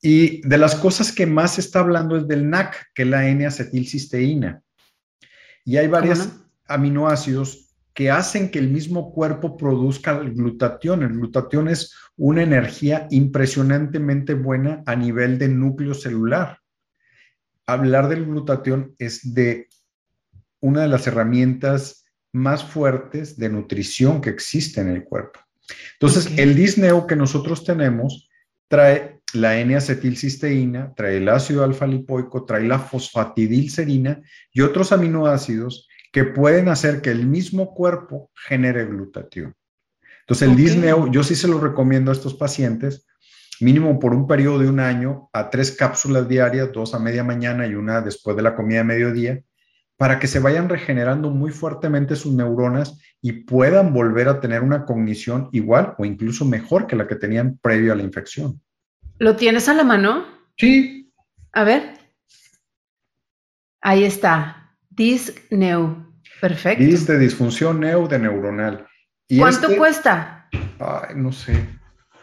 Y 0.00 0.46
de 0.46 0.58
las 0.58 0.74
cosas 0.74 1.12
que 1.12 1.26
más 1.26 1.54
se 1.54 1.60
está 1.60 1.80
hablando 1.80 2.16
es 2.16 2.26
del 2.28 2.48
NAC, 2.48 2.90
que 2.94 3.02
es 3.02 3.08
la 3.08 3.28
N-acetilcisteína. 3.28 4.62
Y 5.64 5.76
hay 5.76 5.88
varias, 5.88 6.30
aminoácidos 6.66 7.74
que 7.94 8.10
hacen 8.10 8.50
que 8.50 8.60
el 8.60 8.68
mismo 8.68 9.12
cuerpo 9.12 9.56
produzca 9.56 10.16
el 10.18 10.32
glutatión. 10.34 11.02
El 11.02 11.14
glutatión 11.14 11.68
es 11.68 11.96
una 12.16 12.42
energía 12.42 13.08
impresionantemente 13.10 14.34
buena 14.34 14.82
a 14.86 14.94
nivel 14.94 15.38
de 15.38 15.48
núcleo 15.48 15.94
celular. 15.94 16.58
Hablar 17.66 18.08
del 18.08 18.26
glutatión 18.26 18.94
es 18.98 19.34
de 19.34 19.68
una 20.60 20.82
de 20.82 20.88
las 20.88 21.06
herramientas 21.06 22.04
más 22.32 22.64
fuertes 22.64 23.36
de 23.36 23.48
nutrición 23.48 24.20
que 24.20 24.30
existe 24.30 24.80
en 24.80 24.88
el 24.88 25.04
cuerpo. 25.04 25.40
Entonces, 25.94 26.38
el 26.38 26.54
disneo 26.54 27.06
que 27.06 27.16
nosotros 27.16 27.64
tenemos 27.64 28.28
trae 28.68 29.20
la 29.34 29.58
N-acetilcisteína, 29.58 30.94
trae 30.94 31.18
el 31.18 31.28
ácido 31.28 31.64
alfa-lipoico, 31.64 32.44
trae 32.44 32.64
la 32.64 32.78
fosfatidilcerina 32.78 34.22
y 34.52 34.60
otros 34.62 34.92
aminoácidos 34.92 35.88
que 36.12 36.24
pueden 36.24 36.68
hacer 36.68 37.02
que 37.02 37.10
el 37.10 37.26
mismo 37.26 37.74
cuerpo 37.74 38.30
genere 38.34 38.86
glutatión. 38.86 39.54
Entonces, 40.20 40.48
el 40.48 40.56
disneo, 40.56 41.10
yo 41.10 41.22
sí 41.22 41.34
se 41.34 41.48
lo 41.48 41.58
recomiendo 41.58 42.10
a 42.10 42.14
estos 42.14 42.34
pacientes, 42.34 43.06
mínimo 43.60 43.98
por 43.98 44.14
un 44.14 44.26
periodo 44.26 44.58
de 44.58 44.68
un 44.68 44.80
año, 44.80 45.28
a 45.32 45.50
tres 45.50 45.72
cápsulas 45.72 46.28
diarias, 46.28 46.70
dos 46.72 46.94
a 46.94 46.98
media 46.98 47.24
mañana 47.24 47.66
y 47.66 47.74
una 47.74 48.00
después 48.00 48.36
de 48.36 48.42
la 48.42 48.54
comida 48.54 48.78
de 48.78 48.84
mediodía, 48.84 49.42
para 49.98 50.18
que 50.20 50.28
se 50.28 50.38
vayan 50.38 50.68
regenerando 50.68 51.28
muy 51.28 51.50
fuertemente 51.50 52.16
sus 52.16 52.32
neuronas 52.32 52.98
y 53.20 53.32
puedan 53.32 53.92
volver 53.92 54.28
a 54.28 54.40
tener 54.40 54.62
una 54.62 54.86
cognición 54.86 55.48
igual 55.52 55.94
o 55.98 56.04
incluso 56.04 56.44
mejor 56.44 56.86
que 56.86 56.96
la 56.96 57.08
que 57.08 57.16
tenían 57.16 57.58
previo 57.60 57.92
a 57.92 57.96
la 57.96 58.04
infección. 58.04 58.62
¿Lo 59.18 59.34
tienes 59.34 59.68
a 59.68 59.74
la 59.74 59.82
mano? 59.82 60.24
Sí. 60.56 61.10
A 61.52 61.64
ver. 61.64 61.98
Ahí 63.80 64.04
está. 64.04 64.76
Disc 64.88 65.36
neu. 65.50 66.06
Perfecto. 66.40 66.84
Disc 66.84 67.08
de 67.08 67.18
disfunción 67.18 67.80
neu 67.80 68.06
de 68.06 68.20
neuronal. 68.20 68.86
¿Cuánto 69.36 69.66
este 69.66 69.76
cuesta? 69.76 70.48
Ay, 70.78 71.16
no 71.16 71.32
sé. 71.32 71.68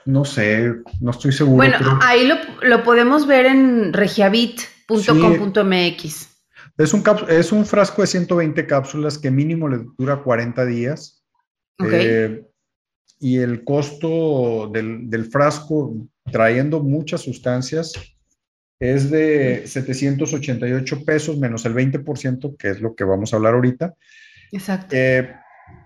No 0.05 0.23
sé, 0.23 0.75
no 1.01 1.11
estoy 1.11 1.33
seguro. 1.33 1.57
Bueno, 1.57 1.99
ahí 2.01 2.31
lo, 2.61 2.83
podemos 2.83 3.25
ver 3.25 3.47
en 3.47 3.91
regiabit.com.mx. 3.91 6.34
Es 6.77 6.93
un, 6.93 7.03
es 7.29 7.51
un 7.51 7.65
frasco 7.65 8.01
de 8.01 8.07
120 8.07 8.67
cápsulas 8.67 9.17
que 9.17 9.31
mínimo 9.31 9.69
le 9.69 9.85
dura 9.97 10.21
40 10.21 10.65
días. 10.65 11.23
Eh, 11.79 12.43
y 13.19 13.37
el 13.37 13.63
costo 13.63 14.69
del, 14.71 15.25
frasco, 15.31 15.95
trayendo 16.31 16.81
muchas 16.81 17.21
sustancias, 17.21 17.93
es 18.79 19.09
de 19.09 19.63
788 19.65 21.05
pesos 21.05 21.37
menos 21.37 21.65
el 21.65 21.73
20%, 21.73 22.57
que 22.57 22.69
es 22.69 22.81
lo 22.81 22.93
que 22.93 23.05
vamos 23.05 23.33
a 23.33 23.37
hablar 23.37 23.53
ahorita. 23.53 23.93
Exacto. 24.51 24.95
Eh, 24.95 25.33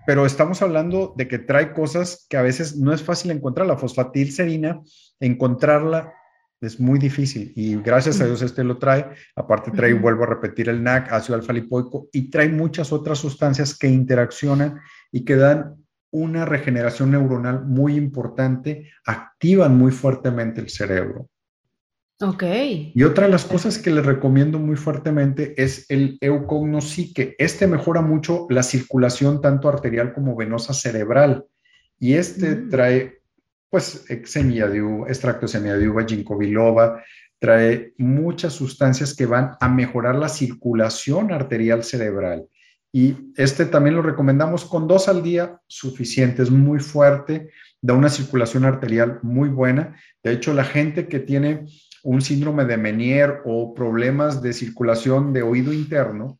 pero 0.06 0.26
estamos 0.26 0.60
hablando 0.60 1.14
de 1.16 1.28
que 1.28 1.38
trae 1.38 1.72
cosas 1.72 2.26
que 2.28 2.36
a 2.36 2.42
veces 2.42 2.76
no 2.76 2.92
es 2.92 3.02
fácil 3.02 3.30
encontrar. 3.30 3.66
La 3.66 3.78
fosfatilcerina, 3.78 4.80
encontrarla 5.20 6.12
es 6.60 6.78
muy 6.78 6.98
difícil 6.98 7.52
y 7.56 7.76
gracias 7.76 8.20
a 8.20 8.26
Dios 8.26 8.42
este 8.42 8.64
lo 8.64 8.78
trae. 8.78 9.06
Aparte 9.34 9.70
trae, 9.70 9.94
vuelvo 9.94 10.24
a 10.24 10.26
repetir, 10.26 10.68
el 10.68 10.82
NAC, 10.82 11.12
ácido 11.12 11.36
alfa-lipoico 11.36 12.08
y 12.12 12.30
trae 12.30 12.48
muchas 12.48 12.92
otras 12.92 13.18
sustancias 13.18 13.76
que 13.76 13.88
interaccionan 13.88 14.80
y 15.10 15.24
que 15.24 15.36
dan 15.36 15.76
una 16.10 16.44
regeneración 16.44 17.12
neuronal 17.12 17.64
muy 17.64 17.96
importante, 17.96 18.90
activan 19.06 19.76
muy 19.76 19.92
fuertemente 19.92 20.60
el 20.60 20.68
cerebro. 20.68 21.28
Ok. 22.22 22.42
Y 22.94 23.02
otra 23.04 23.24
de 23.24 23.32
las 23.32 23.46
cosas 23.46 23.78
que 23.78 23.90
les 23.90 24.04
recomiendo 24.04 24.58
muy 24.58 24.76
fuertemente 24.76 25.54
es 25.62 25.86
el 25.88 26.18
eucognosique. 26.20 27.34
Este 27.38 27.66
mejora 27.66 28.02
mucho 28.02 28.46
la 28.50 28.62
circulación 28.62 29.40
tanto 29.40 29.68
arterial 29.68 30.12
como 30.12 30.36
venosa 30.36 30.74
cerebral. 30.74 31.46
Y 31.98 32.14
este 32.14 32.56
mm. 32.56 32.68
trae 32.68 33.19
pues 33.70 34.04
semilla 34.24 34.68
de 34.68 34.80
extracto 35.08 35.42
de 35.42 35.52
semilla 35.52 35.76
de 35.76 36.04
ginkgo 36.06 36.36
biloba, 36.36 37.02
trae 37.38 37.94
muchas 37.96 38.52
sustancias 38.52 39.14
que 39.14 39.26
van 39.26 39.52
a 39.60 39.68
mejorar 39.68 40.16
la 40.16 40.28
circulación 40.28 41.32
arterial 41.32 41.84
cerebral. 41.84 42.46
Y 42.92 43.32
este 43.36 43.66
también 43.66 43.94
lo 43.94 44.02
recomendamos 44.02 44.64
con 44.64 44.88
dos 44.88 45.08
al 45.08 45.22
día, 45.22 45.60
suficiente, 45.68 46.42
es 46.42 46.50
muy 46.50 46.80
fuerte, 46.80 47.50
da 47.80 47.94
una 47.94 48.08
circulación 48.08 48.64
arterial 48.64 49.20
muy 49.22 49.48
buena. 49.48 49.96
De 50.22 50.32
hecho, 50.32 50.52
la 50.52 50.64
gente 50.64 51.06
que 51.06 51.20
tiene 51.20 51.66
un 52.02 52.20
síndrome 52.20 52.64
de 52.64 52.76
Menier 52.76 53.40
o 53.44 53.74
problemas 53.74 54.42
de 54.42 54.52
circulación 54.52 55.32
de 55.32 55.42
oído 55.42 55.72
interno, 55.72 56.38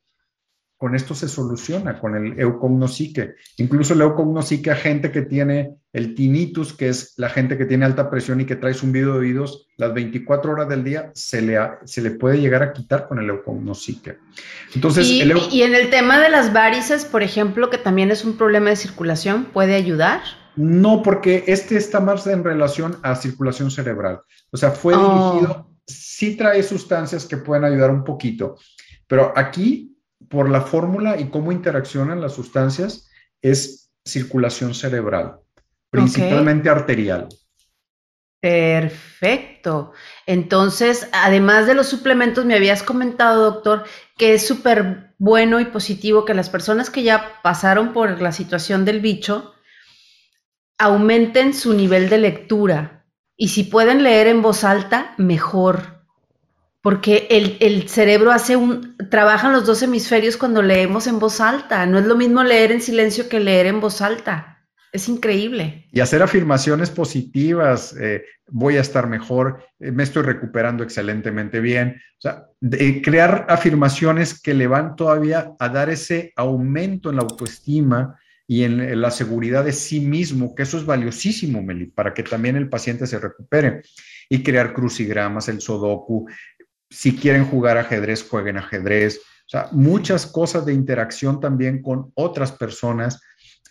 con 0.80 0.94
esto 0.94 1.14
se 1.14 1.28
soluciona, 1.28 2.00
con 2.00 2.16
el 2.16 2.40
eucognosique. 2.40 3.34
Incluso 3.58 3.92
el 3.92 4.00
eucognosique 4.00 4.70
a 4.70 4.74
gente 4.74 5.12
que 5.12 5.20
tiene 5.20 5.74
el 5.92 6.14
tinnitus, 6.14 6.72
que 6.72 6.88
es 6.88 7.12
la 7.18 7.28
gente 7.28 7.58
que 7.58 7.66
tiene 7.66 7.84
alta 7.84 8.08
presión 8.08 8.40
y 8.40 8.46
que 8.46 8.56
trae 8.56 8.72
zumbido 8.72 9.12
de 9.12 9.18
oídos 9.18 9.68
las 9.76 9.92
24 9.92 10.52
horas 10.52 10.70
del 10.70 10.82
día, 10.82 11.10
se 11.12 11.42
le, 11.42 11.58
se 11.84 12.00
le 12.00 12.12
puede 12.12 12.40
llegar 12.40 12.62
a 12.62 12.72
quitar 12.72 13.08
con 13.08 13.18
el 13.18 13.28
eucognosique. 13.28 14.16
Entonces, 14.74 15.06
¿Y, 15.06 15.20
¿Y 15.50 15.62
en 15.64 15.74
el 15.74 15.90
tema 15.90 16.18
de 16.18 16.30
las 16.30 16.54
varices, 16.54 17.04
por 17.04 17.22
ejemplo, 17.22 17.68
que 17.68 17.76
también 17.76 18.10
es 18.10 18.24
un 18.24 18.38
problema 18.38 18.70
de 18.70 18.76
circulación, 18.76 19.48
puede 19.52 19.74
ayudar? 19.74 20.22
No, 20.56 21.02
porque 21.02 21.44
este 21.46 21.76
está 21.76 22.00
más 22.00 22.26
en 22.26 22.42
relación 22.42 22.96
a 23.02 23.16
circulación 23.16 23.70
cerebral. 23.70 24.22
O 24.50 24.56
sea, 24.56 24.70
fue 24.70 24.94
oh. 24.96 25.34
dirigido, 25.34 25.70
sí 25.86 26.36
trae 26.36 26.62
sustancias 26.62 27.26
que 27.26 27.36
pueden 27.36 27.64
ayudar 27.64 27.90
un 27.90 28.02
poquito, 28.02 28.56
pero 29.06 29.34
aquí 29.36 29.89
por 30.30 30.48
la 30.48 30.62
fórmula 30.62 31.18
y 31.18 31.28
cómo 31.28 31.52
interaccionan 31.52 32.20
las 32.20 32.34
sustancias, 32.34 33.10
es 33.42 33.90
circulación 34.04 34.74
cerebral, 34.74 35.40
principalmente 35.90 36.70
arterial. 36.70 37.28
Perfecto. 38.40 39.92
Entonces, 40.26 41.08
además 41.12 41.66
de 41.66 41.74
los 41.74 41.88
suplementos, 41.88 42.46
me 42.46 42.54
habías 42.54 42.82
comentado, 42.82 43.50
doctor, 43.50 43.84
que 44.16 44.34
es 44.34 44.46
súper 44.46 45.14
bueno 45.18 45.60
y 45.60 45.66
positivo 45.66 46.24
que 46.24 46.32
las 46.32 46.48
personas 46.48 46.88
que 46.90 47.02
ya 47.02 47.42
pasaron 47.42 47.92
por 47.92 48.22
la 48.22 48.32
situación 48.32 48.84
del 48.84 49.00
bicho 49.00 49.52
aumenten 50.78 51.52
su 51.52 51.74
nivel 51.74 52.08
de 52.08 52.18
lectura. 52.18 53.04
Y 53.36 53.48
si 53.48 53.64
pueden 53.64 54.04
leer 54.04 54.28
en 54.28 54.42
voz 54.42 54.62
alta, 54.62 55.12
mejor 55.18 55.99
porque 56.82 57.28
el, 57.30 57.88
cerebro 57.88 58.32
hace 58.32 58.56
un, 58.56 58.96
trabajan 59.10 59.52
los 59.52 59.66
dos 59.66 59.82
hemisferios 59.82 60.36
cuando 60.36 60.62
leemos 60.62 61.06
en 61.06 61.18
voz 61.18 61.40
alta. 61.40 61.84
No 61.86 61.98
es 61.98 62.06
lo 62.06 62.16
mismo 62.16 62.42
leer 62.42 62.72
en 62.72 62.80
silencio 62.80 63.28
que 63.28 63.40
leer 63.40 63.66
en 63.66 63.80
voz 63.80 64.00
alta. 64.00 64.66
Es 64.92 65.08
increíble. 65.08 65.86
Y 65.92 66.00
hacer 66.00 66.22
afirmaciones 66.22 66.90
positivas, 66.90 67.94
eh, 68.00 68.24
voy 68.48 68.76
a 68.76 68.80
estar 68.80 69.08
mejor, 69.08 69.64
eh, 69.78 69.92
me 69.92 70.02
estoy 70.02 70.24
recuperando 70.24 70.82
excelentemente 70.82 71.60
bien. 71.60 72.00
O 72.18 72.20
sea, 72.20 72.46
crear 73.02 73.46
afirmaciones 73.48 74.40
que 74.40 74.54
le 74.54 74.66
van 74.66 74.96
todavía 74.96 75.52
a 75.58 75.68
dar 75.68 75.90
ese 75.90 76.32
aumento 76.34 77.10
en 77.10 77.16
la 77.16 77.22
autoestima 77.22 78.18
y 78.50 78.64
en, 78.64 79.00
la 79.00 79.12
seguridad 79.12 79.64
de 79.64 79.72
sí 79.72 80.00
mismo, 80.00 80.56
que 80.56 80.64
eso 80.64 80.76
es 80.76 80.84
valiosísimo, 80.84 81.62
Meli, 81.62 81.86
para 81.86 82.12
que 82.12 82.24
también 82.24 82.56
el 82.56 82.68
paciente 82.68 83.06
se 83.06 83.20
recupere. 83.20 83.82
Y 84.28 84.42
crear 84.42 84.72
crucigramas, 84.72 85.48
el 85.48 85.60
sodoku, 85.60 86.28
si 86.90 87.16
quieren 87.16 87.46
jugar 87.46 87.78
ajedrez, 87.78 88.26
jueguen 88.28 88.58
ajedrez. 88.58 89.18
O 89.18 89.50
sea, 89.50 89.68
muchas 89.72 90.26
cosas 90.26 90.66
de 90.66 90.74
interacción 90.74 91.40
también 91.40 91.82
con 91.82 92.12
otras 92.14 92.52
personas 92.52 93.20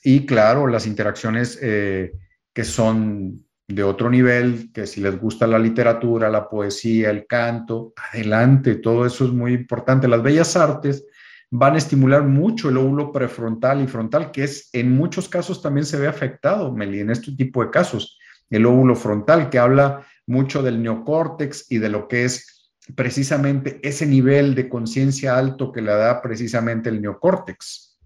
y 0.04 0.26
claro, 0.26 0.68
las 0.68 0.88
interacciones 0.88 1.60
eh, 1.62 2.14
que 2.54 2.64
son 2.64 3.46
de 3.68 3.84
otro 3.84 4.10
nivel, 4.10 4.72
que 4.74 4.88
si 4.88 5.02
les 5.02 5.20
gusta 5.20 5.46
la 5.46 5.60
literatura, 5.60 6.30
la 6.30 6.50
poesía, 6.50 7.12
el 7.12 7.28
canto, 7.28 7.94
adelante, 8.12 8.76
todo 8.76 9.06
eso 9.06 9.26
es 9.26 9.32
muy 9.32 9.54
importante. 9.54 10.08
Las 10.08 10.24
bellas 10.24 10.56
artes 10.56 11.06
van 11.52 11.76
a 11.76 11.78
estimular 11.78 12.24
mucho 12.24 12.70
el 12.70 12.78
óvulo 12.78 13.12
prefrontal 13.12 13.82
y 13.82 13.88
frontal, 13.88 14.32
que 14.32 14.46
es 14.46 14.70
en 14.74 14.92
muchos 14.92 15.30
casos 15.30 15.62
también 15.62 15.86
se 15.86 15.98
ve 15.98 16.08
afectado, 16.08 16.74
Meli, 16.74 17.00
en 17.00 17.12
este 17.12 17.32
tipo 17.34 17.64
de 17.64 17.70
casos. 17.70 18.18
El 18.50 18.66
óvulo 18.66 18.96
frontal, 18.96 19.50
que 19.50 19.60
habla 19.60 20.06
mucho 20.26 20.64
del 20.64 20.82
neocórtex 20.82 21.72
y 21.72 21.78
de 21.78 21.90
lo 21.90 22.08
que 22.08 22.26
es 22.26 22.59
precisamente 22.96 23.80
ese 23.84 24.06
nivel 24.06 24.56
de 24.56 24.70
conciencia 24.70 25.38
alto 25.38 25.72
que 25.72 25.82
le 25.82 25.92
da 25.92 26.22
precisamente 26.22 26.90
el 26.90 27.02
neocórtex. 27.02 27.98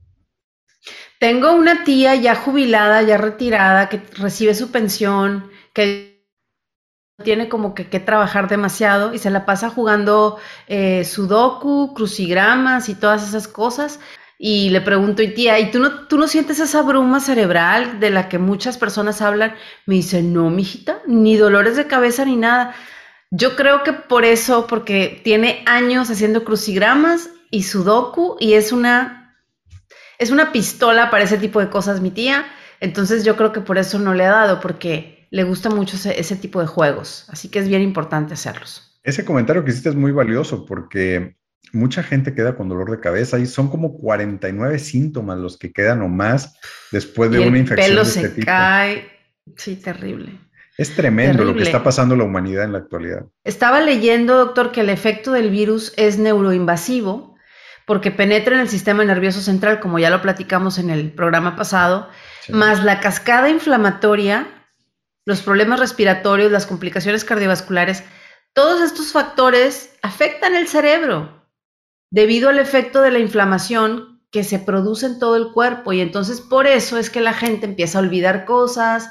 Tengo 1.20 1.54
una 1.54 1.84
tía 1.84 2.16
ya 2.16 2.36
jubilada, 2.36 3.02
ya 3.02 3.18
retirada, 3.18 3.88
que 3.88 4.02
recibe 4.18 4.54
su 4.54 4.72
pensión, 4.72 5.50
que 5.74 6.14
tiene 7.24 7.48
como 7.48 7.74
que, 7.74 7.88
que 7.88 8.00
trabajar 8.00 8.50
demasiado 8.50 9.14
y 9.14 9.20
se 9.20 9.30
la 9.30 9.46
pasa 9.46 9.70
jugando 9.70 10.38
eh, 10.68 11.06
sudoku, 11.06 11.94
crucigramas 11.94 12.90
y 12.90 12.96
todas 12.96 13.28
esas 13.28 13.48
cosas. 13.48 14.00
Y 14.38 14.72
le 14.72 14.82
pregunto, 14.82 15.22
y 15.22 15.34
tía, 15.34 15.60
¿y 15.60 15.72
tú 15.72 15.80
no, 15.80 16.08
tú 16.08 16.18
no 16.18 16.28
sientes 16.28 16.60
esa 16.60 16.82
bruma 16.82 17.22
cerebral 17.22 18.00
de 18.02 18.10
la 18.10 18.28
que 18.28 18.40
muchas 18.40 18.78
personas 18.78 19.22
hablan? 19.22 19.56
Me 19.86 19.96
dice, 19.96 20.22
no, 20.22 20.50
mijita, 20.50 21.02
ni 21.08 21.38
dolores 21.38 21.78
de 21.78 21.88
cabeza 21.88 22.26
ni 22.26 22.36
nada. 22.36 22.76
Yo 23.36 23.56
creo 23.56 23.82
que 23.84 23.94
por 23.94 24.26
eso, 24.26 24.68
porque 24.68 25.20
tiene 25.24 25.64
años 25.66 26.12
haciendo 26.12 26.44
crucigramas 26.44 27.32
y 27.50 27.64
sudoku 27.64 28.38
y 28.40 28.54
es 28.54 28.72
una 28.72 29.36
es 30.20 30.30
una 30.30 30.52
pistola 30.52 31.10
para 31.10 31.24
ese 31.24 31.40
tipo 31.40 31.60
de 31.60 31.68
cosas 31.72 32.00
mi 32.00 32.12
tía, 32.12 32.46
entonces 32.80 33.26
yo 33.26 33.36
creo 33.36 33.52
que 33.52 33.62
por 33.62 33.80
eso 33.80 33.98
no 33.98 34.14
le 34.14 34.24
ha 34.24 34.30
dado, 34.30 34.60
porque 34.62 35.28
le 35.32 35.44
gusta 35.44 35.72
mucho 35.72 35.98
ese, 35.98 36.36
tipo 36.36 36.62
de 36.62 36.68
juegos, 36.68 37.26
así 37.28 37.50
que 37.50 37.58
es 37.58 37.68
bien 37.68 37.82
importante 37.82 38.36
hacerlos. 38.36 39.00
Ese 39.04 39.26
comentario 39.26 39.66
que 39.66 39.72
hiciste 39.72 39.90
es 39.90 39.96
muy 39.96 40.12
valioso 40.12 40.64
porque 40.68 41.36
mucha 41.72 42.04
gente 42.04 42.36
queda 42.36 42.56
con 42.56 42.70
dolor 42.70 42.92
de 42.92 43.00
cabeza 43.00 43.40
y 43.40 43.48
son 43.48 43.68
como 43.68 43.98
49 43.98 44.78
síntomas 44.78 45.40
los 45.40 45.58
que 45.58 45.74
quedan 45.74 46.04
o 46.04 46.08
más 46.08 46.56
después 46.92 47.32
de 47.32 47.40
una 47.40 47.58
infección. 47.58 47.90
El 47.90 47.96
pelo 47.96 48.06
se 48.06 48.22
este 48.22 48.46
cae, 48.46 49.08
sí, 49.58 49.76
terrible. 49.78 50.40
Es 50.78 50.96
tremendo 50.96 51.44
lo 51.44 51.56
que 51.56 51.64
está 51.64 51.84
pasando 51.84 52.16
la 52.16 52.24
humanidad 52.24 52.64
en 52.64 52.74
la 52.74 52.80
actualidad. 52.80 53.26
Estaba 53.44 53.80
leyendo, 53.82 54.38
doctor, 54.38 54.72
que 54.72 54.82
el 54.82 54.90
efecto 54.90 55.32
del 55.32 55.50
virus 55.50 55.94
es 55.98 56.18
neuroinvasivo 56.18 57.34
porque 57.86 58.12
penetra 58.12 58.56
en 58.56 58.62
el 58.62 58.70
sistema 58.70 59.04
nervioso 59.04 59.42
central, 59.42 59.80
como 59.80 60.00
ya 60.00 60.10
lo 60.10 60.22
platicamos 60.22 60.78
en 60.78 60.90
el 60.90 61.12
programa 61.12 61.56
pasado, 61.56 62.10
más 62.50 62.84
la 62.84 63.02
cascada 63.02 63.50
inflamatoria, 63.50 64.48
los 65.26 65.42
problemas 65.42 65.80
respiratorios, 65.80 66.52
las 66.52 66.66
complicaciones 66.66 67.26
cardiovasculares, 67.26 68.04
todos 68.54 68.82
estos 68.82 69.12
factores 69.12 69.96
afectan 70.02 70.56
el 70.56 70.68
cerebro 70.68 71.44
debido 72.10 72.50
al 72.50 72.60
efecto 72.60 73.02
de 73.02 73.12
la 73.12 73.20
inflamación 73.20 74.22
que 74.32 74.44
se 74.44 74.60
produce 74.60 75.06
en 75.06 75.20
todo 75.20 75.36
el 75.36 75.52
cuerpo. 75.52 75.94
Y 75.94 76.02
entonces 76.02 76.42
por 76.42 76.68
eso 76.68 76.98
es 76.98 77.10
que 77.10 77.22
la 77.22 77.34
gente 77.34 77.66
empieza 77.66 77.98
a 77.98 78.02
olvidar 78.02 78.46
cosas, 78.46 79.10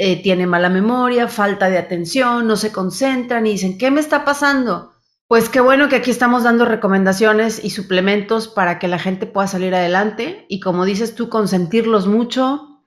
eh, 0.00 0.22
tiene 0.22 0.46
mala 0.46 0.68
memoria, 0.68 1.26
falta 1.26 1.68
de 1.68 1.76
atención, 1.76 2.46
no 2.46 2.54
se 2.54 2.70
concentran 2.70 3.48
y 3.48 3.50
dicen, 3.50 3.78
¿qué 3.78 3.90
me 3.90 3.98
está 3.98 4.24
pasando? 4.24 4.92
Pues 5.26 5.48
qué 5.48 5.58
bueno 5.58 5.88
que 5.88 5.96
aquí 5.96 6.12
estamos 6.12 6.44
dando 6.44 6.64
recomendaciones 6.64 7.64
y 7.64 7.70
suplementos 7.70 8.46
para 8.46 8.78
que 8.78 8.86
la 8.86 9.00
gente 9.00 9.26
pueda 9.26 9.48
salir 9.48 9.74
adelante 9.74 10.46
y 10.48 10.60
como 10.60 10.84
dices 10.84 11.16
tú, 11.16 11.28
consentirlos 11.28 12.06
mucho, 12.06 12.84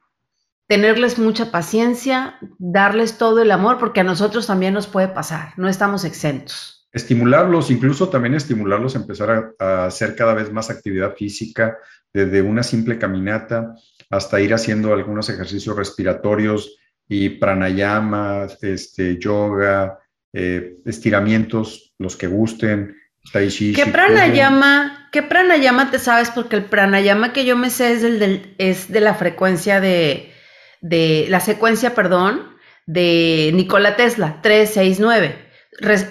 tenerles 0.68 1.20
mucha 1.20 1.52
paciencia, 1.52 2.40
darles 2.60 3.18
todo 3.18 3.42
el 3.42 3.52
amor, 3.52 3.78
porque 3.78 4.00
a 4.00 4.06
nosotros 4.06 4.48
también 4.48 4.74
nos 4.74 4.88
puede 4.88 5.10
pasar, 5.10 5.54
no 5.58 5.68
estamos 5.68 6.06
exentos. 6.06 6.88
Estimularlos, 6.94 7.72
incluso 7.72 8.08
también 8.08 8.36
estimularlos, 8.36 8.96
empezar 8.96 9.54
a, 9.60 9.66
a 9.66 9.86
hacer 9.88 10.16
cada 10.16 10.34
vez 10.34 10.50
más 10.50 10.70
actividad 10.70 11.14
física, 11.18 11.78
desde 12.14 12.42
una 12.42 12.64
simple 12.64 12.98
caminata 12.98 13.76
hasta 14.10 14.40
ir 14.40 14.54
haciendo 14.54 14.94
algunos 14.94 15.30
ejercicios 15.30 15.76
respiratorios, 15.76 16.78
y 17.14 17.28
pranayama, 17.28 18.48
este, 18.62 19.18
yoga, 19.20 20.00
eh, 20.32 20.78
estiramientos, 20.86 21.94
los 21.98 22.16
que 22.16 22.28
gusten, 22.28 22.96
tai 23.34 23.50
chi. 23.50 23.74
¿Qué 23.74 23.86
pranayama, 23.86 25.10
¿Qué 25.12 25.22
pranayama 25.22 25.92
te 25.92 26.00
sabes? 26.00 26.32
Porque 26.32 26.56
el 26.56 26.64
pranayama 26.64 27.34
que 27.34 27.44
yo 27.44 27.58
me 27.58 27.70
sé 27.70 27.92
es, 27.92 28.02
del, 28.02 28.56
es 28.60 28.90
de 28.90 29.02
la 29.02 29.14
frecuencia 29.14 29.82
de, 29.82 30.32
de, 30.80 31.26
la 31.28 31.42
secuencia, 31.42 31.94
perdón, 31.94 32.56
de 32.86 33.52
Nikola 33.56 33.98
Tesla, 33.98 34.40
3, 34.42 34.72
6, 34.74 35.00
9. 35.02 35.36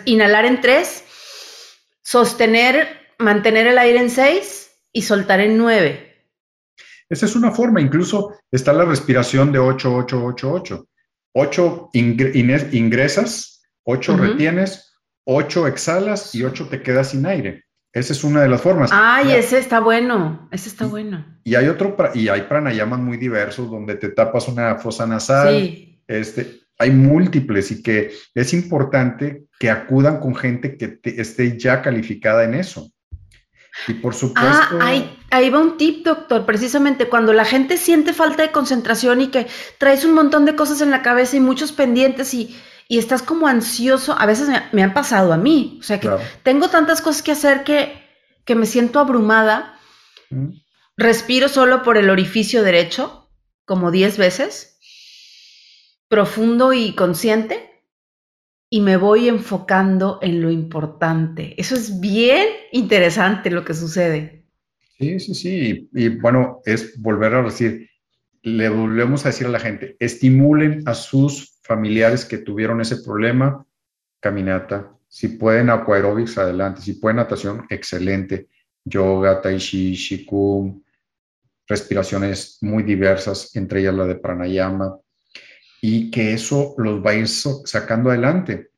inhalar 0.05 0.45
en 0.45 0.61
3, 0.61 1.05
sostener, 2.03 3.09
mantener 3.19 3.67
el 3.67 3.79
aire 3.79 4.01
en 4.01 4.11
6 4.11 4.71
y 4.93 5.01
soltar 5.01 5.41
en 5.41 5.57
9. 5.57 6.10
Esa 7.11 7.27
es 7.27 7.35
una 7.35 7.51
forma, 7.51 7.81
incluso 7.81 8.37
está 8.51 8.73
la 8.73 8.85
respiración 8.85 9.51
de 9.53 9.59
8, 9.59 9.95
8, 9.95 10.25
8, 10.25 10.53
8. 10.53 10.87
8 11.33 11.91
ingresas, 11.93 13.63
8 13.85 14.17
retienes, 14.17 14.95
8 15.25 15.67
exhalas 15.67 16.35
y 16.35 16.45
8 16.45 16.69
te 16.69 16.83
quedas 16.83 17.11
sin 17.11 17.27
aire. 17.27 17.65
Esa 17.93 18.13
es 18.13 18.23
una 18.23 18.43
de 18.43 18.49
las 18.49 18.61
formas. 18.61 18.91
Ay, 18.93 19.33
ese 19.33 19.59
está 19.59 19.81
bueno, 19.81 20.49
ese 20.53 20.69
está 20.69 20.87
bueno. 20.87 21.27
Y 21.43 21.57
hay 21.57 21.67
otro, 21.67 21.97
y 22.15 22.29
hay 22.29 22.43
pranayamas 22.43 23.01
muy 23.01 23.17
diversos 23.17 23.69
donde 23.69 23.97
te 23.97 24.11
tapas 24.11 24.47
una 24.47 24.77
fosa 24.77 25.07
nasal. 25.07 25.55
Sí. 25.55 26.03
Este, 26.07 26.61
hay 26.79 26.93
múltiples 26.93 27.73
y 27.73 27.83
que 27.83 28.13
es 28.35 28.55
importante 28.55 29.45
que 29.59 29.71
acudan 29.71 30.21
con 30.21 30.37
gente 30.37 30.77
que 30.77 31.01
esté 31.03 31.59
ya 31.59 31.83
calificada 31.83 32.45
en 32.45 32.55
eso. 32.55 32.91
Y 33.89 33.95
por 33.95 34.15
supuesto. 34.15 34.49
Ah, 34.49 34.79
ahí, 34.81 35.19
ahí, 35.31 35.51
va 35.51 35.61
un 35.61 35.77
tip, 35.77 36.05
doctor. 36.05 36.45
Precisamente 36.47 37.09
cuando 37.09 37.33
la 37.33 37.45
gente 37.45 37.77
siente 37.77 38.13
falta 38.13 38.43
de 38.43 38.53
concentración 38.53 39.21
y 39.21 39.29
que 39.29 39.47
traes 39.79 40.05
un 40.05 40.13
montón 40.13 40.45
de 40.45 40.57
cosas 40.57 40.81
en 40.81 40.91
la 40.91 41.03
cabeza 41.03 41.37
y 41.37 41.41
muchos 41.41 41.73
pendientes 41.73 42.35
y, 42.35 42.57
estás 42.89 43.23
como 43.23 43.47
ansioso, 43.47 44.17
a 44.19 44.27
veces 44.27 44.49
me, 44.73 44.83
han 44.83 44.95
pasado 44.95 45.33
a 45.33 45.37
mí. 45.37 45.79
O 45.81 45.85
sea 45.85 46.01
que 46.01 46.11
tengo 46.43 46.69
tantas 46.69 47.01
cosas 47.01 47.23
que 47.23 47.33
hacer 47.33 47.63
que, 47.63 48.03
que 48.45 48.57
me 48.57 48.67
siento 48.67 48.99
abrumada. 48.99 49.79
Respiro 50.97 51.49
solo 51.49 51.83
por 51.83 51.97
el 51.97 52.11
orificio 52.11 52.63
derecho, 52.63 53.31
como 53.65 53.93
10 53.93 54.19
veces, 54.19 54.79
profundo 56.09 56.73
y 56.73 56.95
consciente 56.95 57.71
y 58.71 58.81
me 58.81 58.97
voy 58.97 59.29
enfocando 59.29 60.21
en 60.23 60.41
lo 60.41 60.51
importante. 60.51 61.55
Eso 61.61 61.75
es 61.75 62.01
bien 62.01 62.47
interesante 62.71 63.51
lo 63.51 63.65
que 63.65 63.75
sucede. 63.75 64.40
Sí, 65.01 65.19
sí, 65.19 65.35
sí. 65.35 65.89
Y, 65.95 66.09
bueno, 66.11 66.61
es 66.67 67.01
volver 67.01 67.35
a 67.35 67.43
decir, 67.43 67.89
le 68.43 68.69
volvemos 68.69 69.25
a 69.25 69.31
decir 69.31 69.47
a 69.47 69.51
la 69.51 69.59
gente, 69.59 69.97
estimulen 69.99 70.83
a 70.85 70.93
sus 70.93 71.59
familiares 71.63 72.27
que 72.27 72.37
tuvieron 72.37 72.83
ese 72.83 72.99
problema, 72.99 73.67
caminata. 74.21 74.93
Si 75.09 75.29
pueden 75.29 75.71
aquaerobics, 75.71 76.37
adelante. 76.37 76.83
Si 76.83 76.93
pueden 76.93 77.17
natación, 77.17 77.65
excelente. 77.71 78.49
Yoga, 78.85 79.41
tai 79.41 79.57
chi, 79.57 79.95
shikum, 79.95 80.83
respiraciones 81.67 82.59
muy 82.61 82.83
diversas, 82.83 83.57
entre 83.57 83.81
ellas 83.81 83.95
la 83.95 84.05
de 84.05 84.17
pranayama, 84.17 84.99
y 85.81 86.11
que 86.11 86.35
eso 86.35 86.75
los 86.77 87.03
va 87.05 87.13
a 87.13 87.15
ir 87.15 87.29
sacando 87.29 88.11
adelante. 88.11 88.69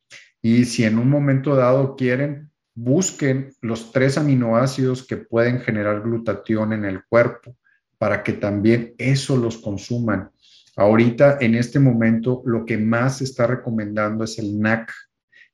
Y 0.40 0.66
si 0.66 0.84
en 0.84 0.98
un 0.98 1.10
momento 1.10 1.56
dado 1.56 1.96
quieren, 1.96 2.51
busquen 2.74 3.54
los 3.60 3.92
tres 3.92 4.18
aminoácidos 4.18 5.06
que 5.06 5.16
pueden 5.16 5.60
generar 5.60 6.02
glutatión 6.02 6.72
en 6.72 6.84
el 6.84 7.04
cuerpo 7.04 7.56
para 7.98 8.22
que 8.22 8.32
también 8.32 8.94
eso 8.98 9.36
los 9.36 9.58
consuman. 9.58 10.30
Ahorita, 10.76 11.38
en 11.40 11.54
este 11.54 11.78
momento, 11.78 12.42
lo 12.46 12.64
que 12.64 12.78
más 12.78 13.18
se 13.18 13.24
está 13.24 13.46
recomendando 13.46 14.24
es 14.24 14.38
el 14.38 14.58
NAC. 14.58 14.90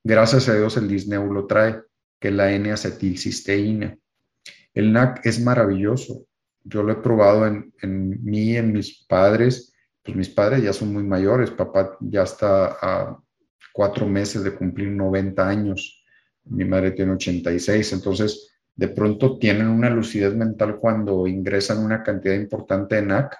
Gracias 0.03 0.47
a 0.47 0.55
Dios 0.55 0.77
el 0.77 0.87
Disney 0.87 1.19
lo 1.19 1.45
trae, 1.45 1.81
que 2.19 2.29
es 2.29 2.33
la 2.33 2.51
N-acetilcisteína. 2.51 3.97
El 4.73 4.93
NAC 4.93 5.25
es 5.25 5.41
maravilloso. 5.41 6.25
Yo 6.63 6.83
lo 6.83 6.93
he 6.93 6.95
probado 6.95 7.45
en, 7.45 7.73
en 7.81 8.23
mí, 8.23 8.55
en 8.55 8.71
mis 8.71 9.05
padres, 9.05 9.73
pues 10.03 10.15
mis 10.15 10.29
padres 10.29 10.63
ya 10.63 10.73
son 10.73 10.93
muy 10.93 11.03
mayores, 11.03 11.51
papá 11.51 11.97
ya 11.99 12.23
está 12.23 12.77
a 12.81 13.19
cuatro 13.73 14.07
meses 14.07 14.43
de 14.43 14.55
cumplir 14.55 14.89
90 14.89 15.47
años, 15.47 15.98
mi 16.49 16.65
madre 16.65 16.91
tiene 16.91 17.13
86, 17.13 17.93
entonces 17.93 18.51
de 18.75 18.87
pronto 18.87 19.37
tienen 19.37 19.67
una 19.67 19.89
lucidez 19.89 20.33
mental 20.35 20.77
cuando 20.77 21.27
ingresan 21.27 21.79
una 21.79 22.03
cantidad 22.03 22.35
importante 22.35 22.95
de 22.95 23.01
NAC, 23.03 23.35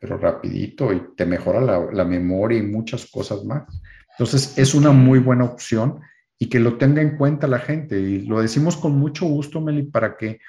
pero 0.00 0.18
rapidito 0.18 0.92
y 0.92 1.14
te 1.16 1.26
mejora 1.26 1.60
la, 1.60 1.86
la 1.92 2.04
memoria 2.04 2.58
y 2.58 2.62
muchas 2.62 3.06
cosas 3.06 3.44
más. 3.44 3.64
Entonces 4.10 4.56
es 4.56 4.74
una 4.74 4.92
muy 4.92 5.18
buena 5.18 5.44
opción 5.44 6.00
y 6.38 6.48
que 6.48 6.60
lo 6.60 6.78
tenga 6.78 7.02
en 7.02 7.16
cuenta 7.16 7.46
la 7.46 7.58
gente. 7.58 7.98
Y 7.98 8.20
lo 8.20 8.40
decimos 8.40 8.76
con 8.76 8.98
mucho 8.98 9.26
gusto, 9.26 9.60
Meli, 9.60 9.84
para 9.84 10.16
que 10.16 10.40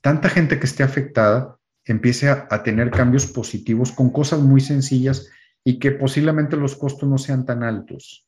tanta 0.00 0.28
gente 0.28 0.58
que 0.58 0.66
esté 0.66 0.82
afectada 0.82 1.56
empiece 1.84 2.28
a, 2.28 2.62
tener 2.62 2.90
cambios 2.90 3.26
positivos 3.26 3.92
con 3.92 4.10
cosas 4.10 4.40
muy 4.40 4.60
sencillas 4.60 5.28
y 5.64 5.78
que 5.78 5.92
posiblemente 5.92 6.56
los 6.56 6.76
costos 6.76 7.08
no 7.08 7.18
sean 7.18 7.44
tan 7.44 7.62
altos. 7.62 8.26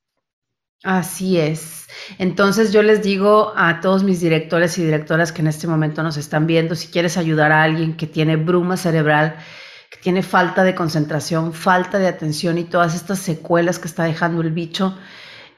Así 0.82 1.38
es. 1.38 1.86
Entonces 2.18 2.72
yo 2.72 2.82
les 2.82 3.02
digo 3.02 3.52
a 3.56 3.80
todos 3.80 4.02
mis 4.02 4.20
directores 4.20 4.76
y 4.76 4.84
directoras 4.84 5.32
que 5.32 5.40
en 5.40 5.48
este 5.48 5.66
momento 5.66 6.02
nos 6.02 6.16
están 6.18 6.46
viendo, 6.46 6.74
si 6.74 6.88
quieres 6.88 7.16
ayudar 7.16 7.52
a 7.52 7.62
alguien 7.62 7.96
que 7.96 8.06
tiene 8.06 8.36
bruma 8.36 8.76
cerebral, 8.76 9.36
que 9.90 9.98
tiene 9.98 10.22
falta 10.22 10.62
de 10.64 10.74
concentración, 10.74 11.54
falta 11.54 11.98
de 11.98 12.08
atención 12.08 12.58
y 12.58 12.64
todas 12.64 12.94
estas 12.94 13.18
secuelas 13.18 13.78
que 13.78 13.88
está 13.88 14.04
dejando 14.04 14.42
el 14.42 14.50
bicho, 14.50 14.98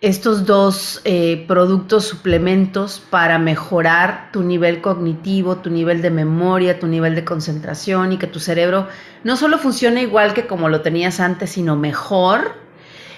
estos 0.01 0.47
dos 0.47 1.01
eh, 1.05 1.45
productos, 1.49 2.05
suplementos 2.05 3.01
para 3.11 3.39
mejorar 3.39 4.31
tu 4.33 4.43
nivel 4.43 4.81
cognitivo, 4.81 5.57
tu 5.57 5.71
nivel 5.71 6.03
de 6.03 6.11
memoria, 6.11 6.79
tu 6.79 6.87
nivel 6.87 7.15
de 7.15 7.25
concentración 7.25 8.13
y 8.13 8.19
que 8.19 8.27
tu 8.27 8.39
cerebro 8.39 8.89
no 9.25 9.37
solo 9.37 9.59
funcione 9.59 10.03
igual 10.03 10.35
que 10.35 10.47
como 10.47 10.69
lo 10.69 10.83
tenías 10.83 11.19
antes, 11.19 11.51
sino 11.51 11.75
mejor. 11.77 12.66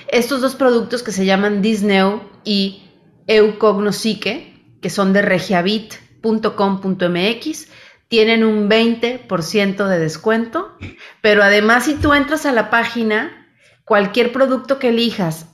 Estos 0.09 0.41
dos 0.41 0.55
productos 0.55 1.03
que 1.03 1.13
se 1.13 1.25
llaman 1.25 1.63
Disney 1.63 2.21
y 2.45 2.85
Eucognosique, 3.27 4.79
que 4.81 4.91
son 4.91 5.13
de 5.13 5.23
regiabit.com.mx, 5.23 7.69
tienen 8.09 8.45
un 8.45 8.71
20% 8.71 9.87
de 9.87 9.99
descuento, 9.99 10.77
pero 11.21 11.43
además 11.43 11.85
si 11.85 11.95
tú 11.95 12.15
entras 12.15 12.47
a 12.47 12.53
la 12.53 12.71
página, 12.71 13.49
cualquier 13.85 14.33
producto 14.33 14.79
que 14.79 14.89
elijas 14.89 15.49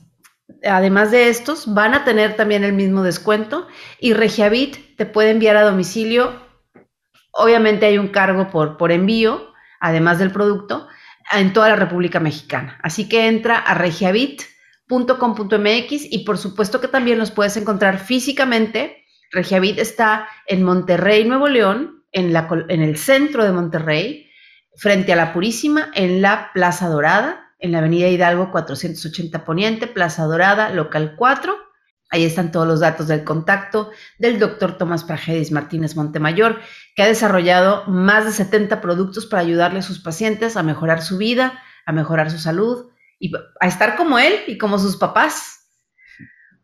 además 0.63 1.11
de 1.11 1.29
estos, 1.29 1.73
van 1.73 1.93
a 1.93 2.03
tener 2.03 2.35
también 2.35 2.63
el 2.63 2.73
mismo 2.73 3.03
descuento 3.03 3.67
y 3.99 4.13
Regiabit 4.13 4.95
te 4.97 5.05
puede 5.05 5.31
enviar 5.31 5.57
a 5.57 5.63
domicilio. 5.63 6.33
Obviamente 7.31 7.85
hay 7.85 7.97
un 7.97 8.09
cargo 8.09 8.49
por, 8.49 8.77
por 8.77 8.91
envío, 8.91 9.53
además 9.79 10.19
del 10.19 10.31
producto, 10.31 10.87
en 11.31 11.53
toda 11.53 11.69
la 11.69 11.75
República 11.75 12.19
Mexicana. 12.19 12.79
Así 12.83 13.09
que 13.09 13.27
entra 13.27 13.57
a 13.57 13.73
regiavit.com.mx 13.73 16.11
y 16.11 16.25
por 16.25 16.37
supuesto 16.37 16.79
que 16.81 16.87
también 16.87 17.17
los 17.19 17.31
puedes 17.31 17.57
encontrar 17.57 17.99
físicamente. 17.99 19.03
Regiavit 19.31 19.79
está 19.79 20.27
en 20.47 20.63
Monterrey, 20.63 21.25
Nuevo 21.25 21.47
León, 21.47 22.03
en, 22.11 22.33
la, 22.33 22.47
en 22.69 22.81
el 22.81 22.97
centro 22.97 23.43
de 23.43 23.51
Monterrey, 23.51 24.29
frente 24.77 25.13
a 25.13 25.15
la 25.15 25.33
Purísima, 25.33 25.89
en 25.93 26.21
la 26.21 26.51
Plaza 26.53 26.87
Dorada, 26.87 27.53
en 27.59 27.71
la 27.71 27.79
Avenida 27.79 28.07
Hidalgo 28.07 28.51
480 28.51 29.45
Poniente, 29.45 29.87
Plaza 29.87 30.25
Dorada, 30.25 30.69
local 30.69 31.15
4. 31.17 31.64
Ahí 32.15 32.23
están 32.23 32.49
todos 32.49 32.65
los 32.65 32.79
datos 32.79 33.09
del 33.09 33.25
contacto 33.25 33.91
del 34.19 34.39
doctor 34.39 34.77
Tomás 34.77 35.03
Pragedis 35.03 35.51
Martínez 35.51 35.97
Montemayor, 35.97 36.61
que 36.95 37.03
ha 37.03 37.07
desarrollado 37.07 37.83
más 37.87 38.23
de 38.23 38.31
70 38.31 38.79
productos 38.79 39.25
para 39.25 39.41
ayudarle 39.41 39.79
a 39.79 39.81
sus 39.81 39.99
pacientes 39.99 40.55
a 40.55 40.63
mejorar 40.63 41.01
su 41.01 41.17
vida, 41.17 41.61
a 41.85 41.91
mejorar 41.91 42.31
su 42.31 42.37
salud 42.37 42.85
y 43.19 43.33
a 43.35 43.67
estar 43.67 43.97
como 43.97 44.17
él 44.17 44.33
y 44.47 44.57
como 44.57 44.79
sus 44.79 44.95
papás. 44.95 45.67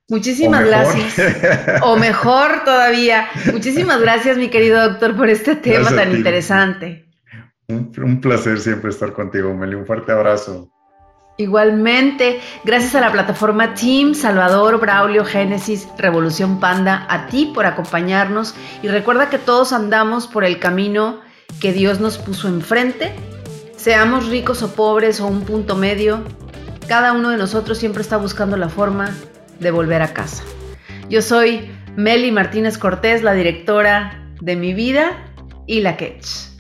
Muchísimas 0.08 0.66
gracias. 0.66 1.16
O 1.84 1.98
mejor 1.98 2.64
todavía. 2.64 3.28
Muchísimas 3.52 4.00
gracias, 4.00 4.38
mi 4.38 4.48
querido 4.48 4.82
doctor, 4.90 5.18
por 5.18 5.28
este 5.28 5.58
tema 5.58 5.90
tan 5.90 6.16
interesante. 6.16 7.10
Un, 7.68 7.92
un, 8.02 8.22
placer 8.22 8.58
siempre 8.58 8.90
estar 8.90 9.12
contigo, 9.12 9.54
Meli. 9.54 9.76
Un 9.76 9.86
fuerte 9.86 10.14
abrazo. 10.14 10.72
Igualmente, 11.38 12.40
gracias 12.64 12.94
a 12.96 13.02
la 13.02 13.12
plataforma 13.12 13.74
Team, 13.74 14.14
Salvador, 14.14 14.80
Braulio, 14.80 15.26
Génesis, 15.26 15.88
Revolución 15.98 16.60
Panda, 16.60 17.06
a 17.10 17.28
ti 17.28 17.52
por 17.54 17.66
acompañarnos 17.66 18.54
y 18.84 18.90
recuerda 18.90 19.30
que 19.30 19.40
todos 19.40 19.74
andamos 19.74 20.28
por 20.28 20.44
el 20.44 20.60
camino 20.60 21.22
que 21.60 21.74
Dios 21.74 22.00
nos 22.00 22.18
puso 22.18 22.48
enfrente, 22.48 23.14
seamos 23.76 24.28
ricos 24.28 24.62
o 24.62 24.76
pobres 24.76 25.20
o 25.20 25.28
un 25.28 25.42
punto 25.42 25.76
medio, 25.76 26.24
cada 26.88 27.14
uno 27.14 27.30
de 27.30 27.38
nosotros 27.38 27.78
siempre 27.78 28.02
está 28.02 28.18
buscando 28.18 28.58
la 28.58 28.70
forma 28.70 29.10
de 29.60 29.72
volver 29.72 30.02
a 30.02 30.14
casa. 30.14 30.44
Yo 31.10 31.22
soy 31.22 31.72
Meli 31.96 32.32
Martínez 32.32 32.78
Cortés, 32.78 33.24
la 33.24 33.34
directora 33.34 34.30
de 34.42 34.56
mi 34.56 34.74
vida 34.74 35.12
y 35.66 35.82
la 35.82 35.98
Ketch. 35.98 36.51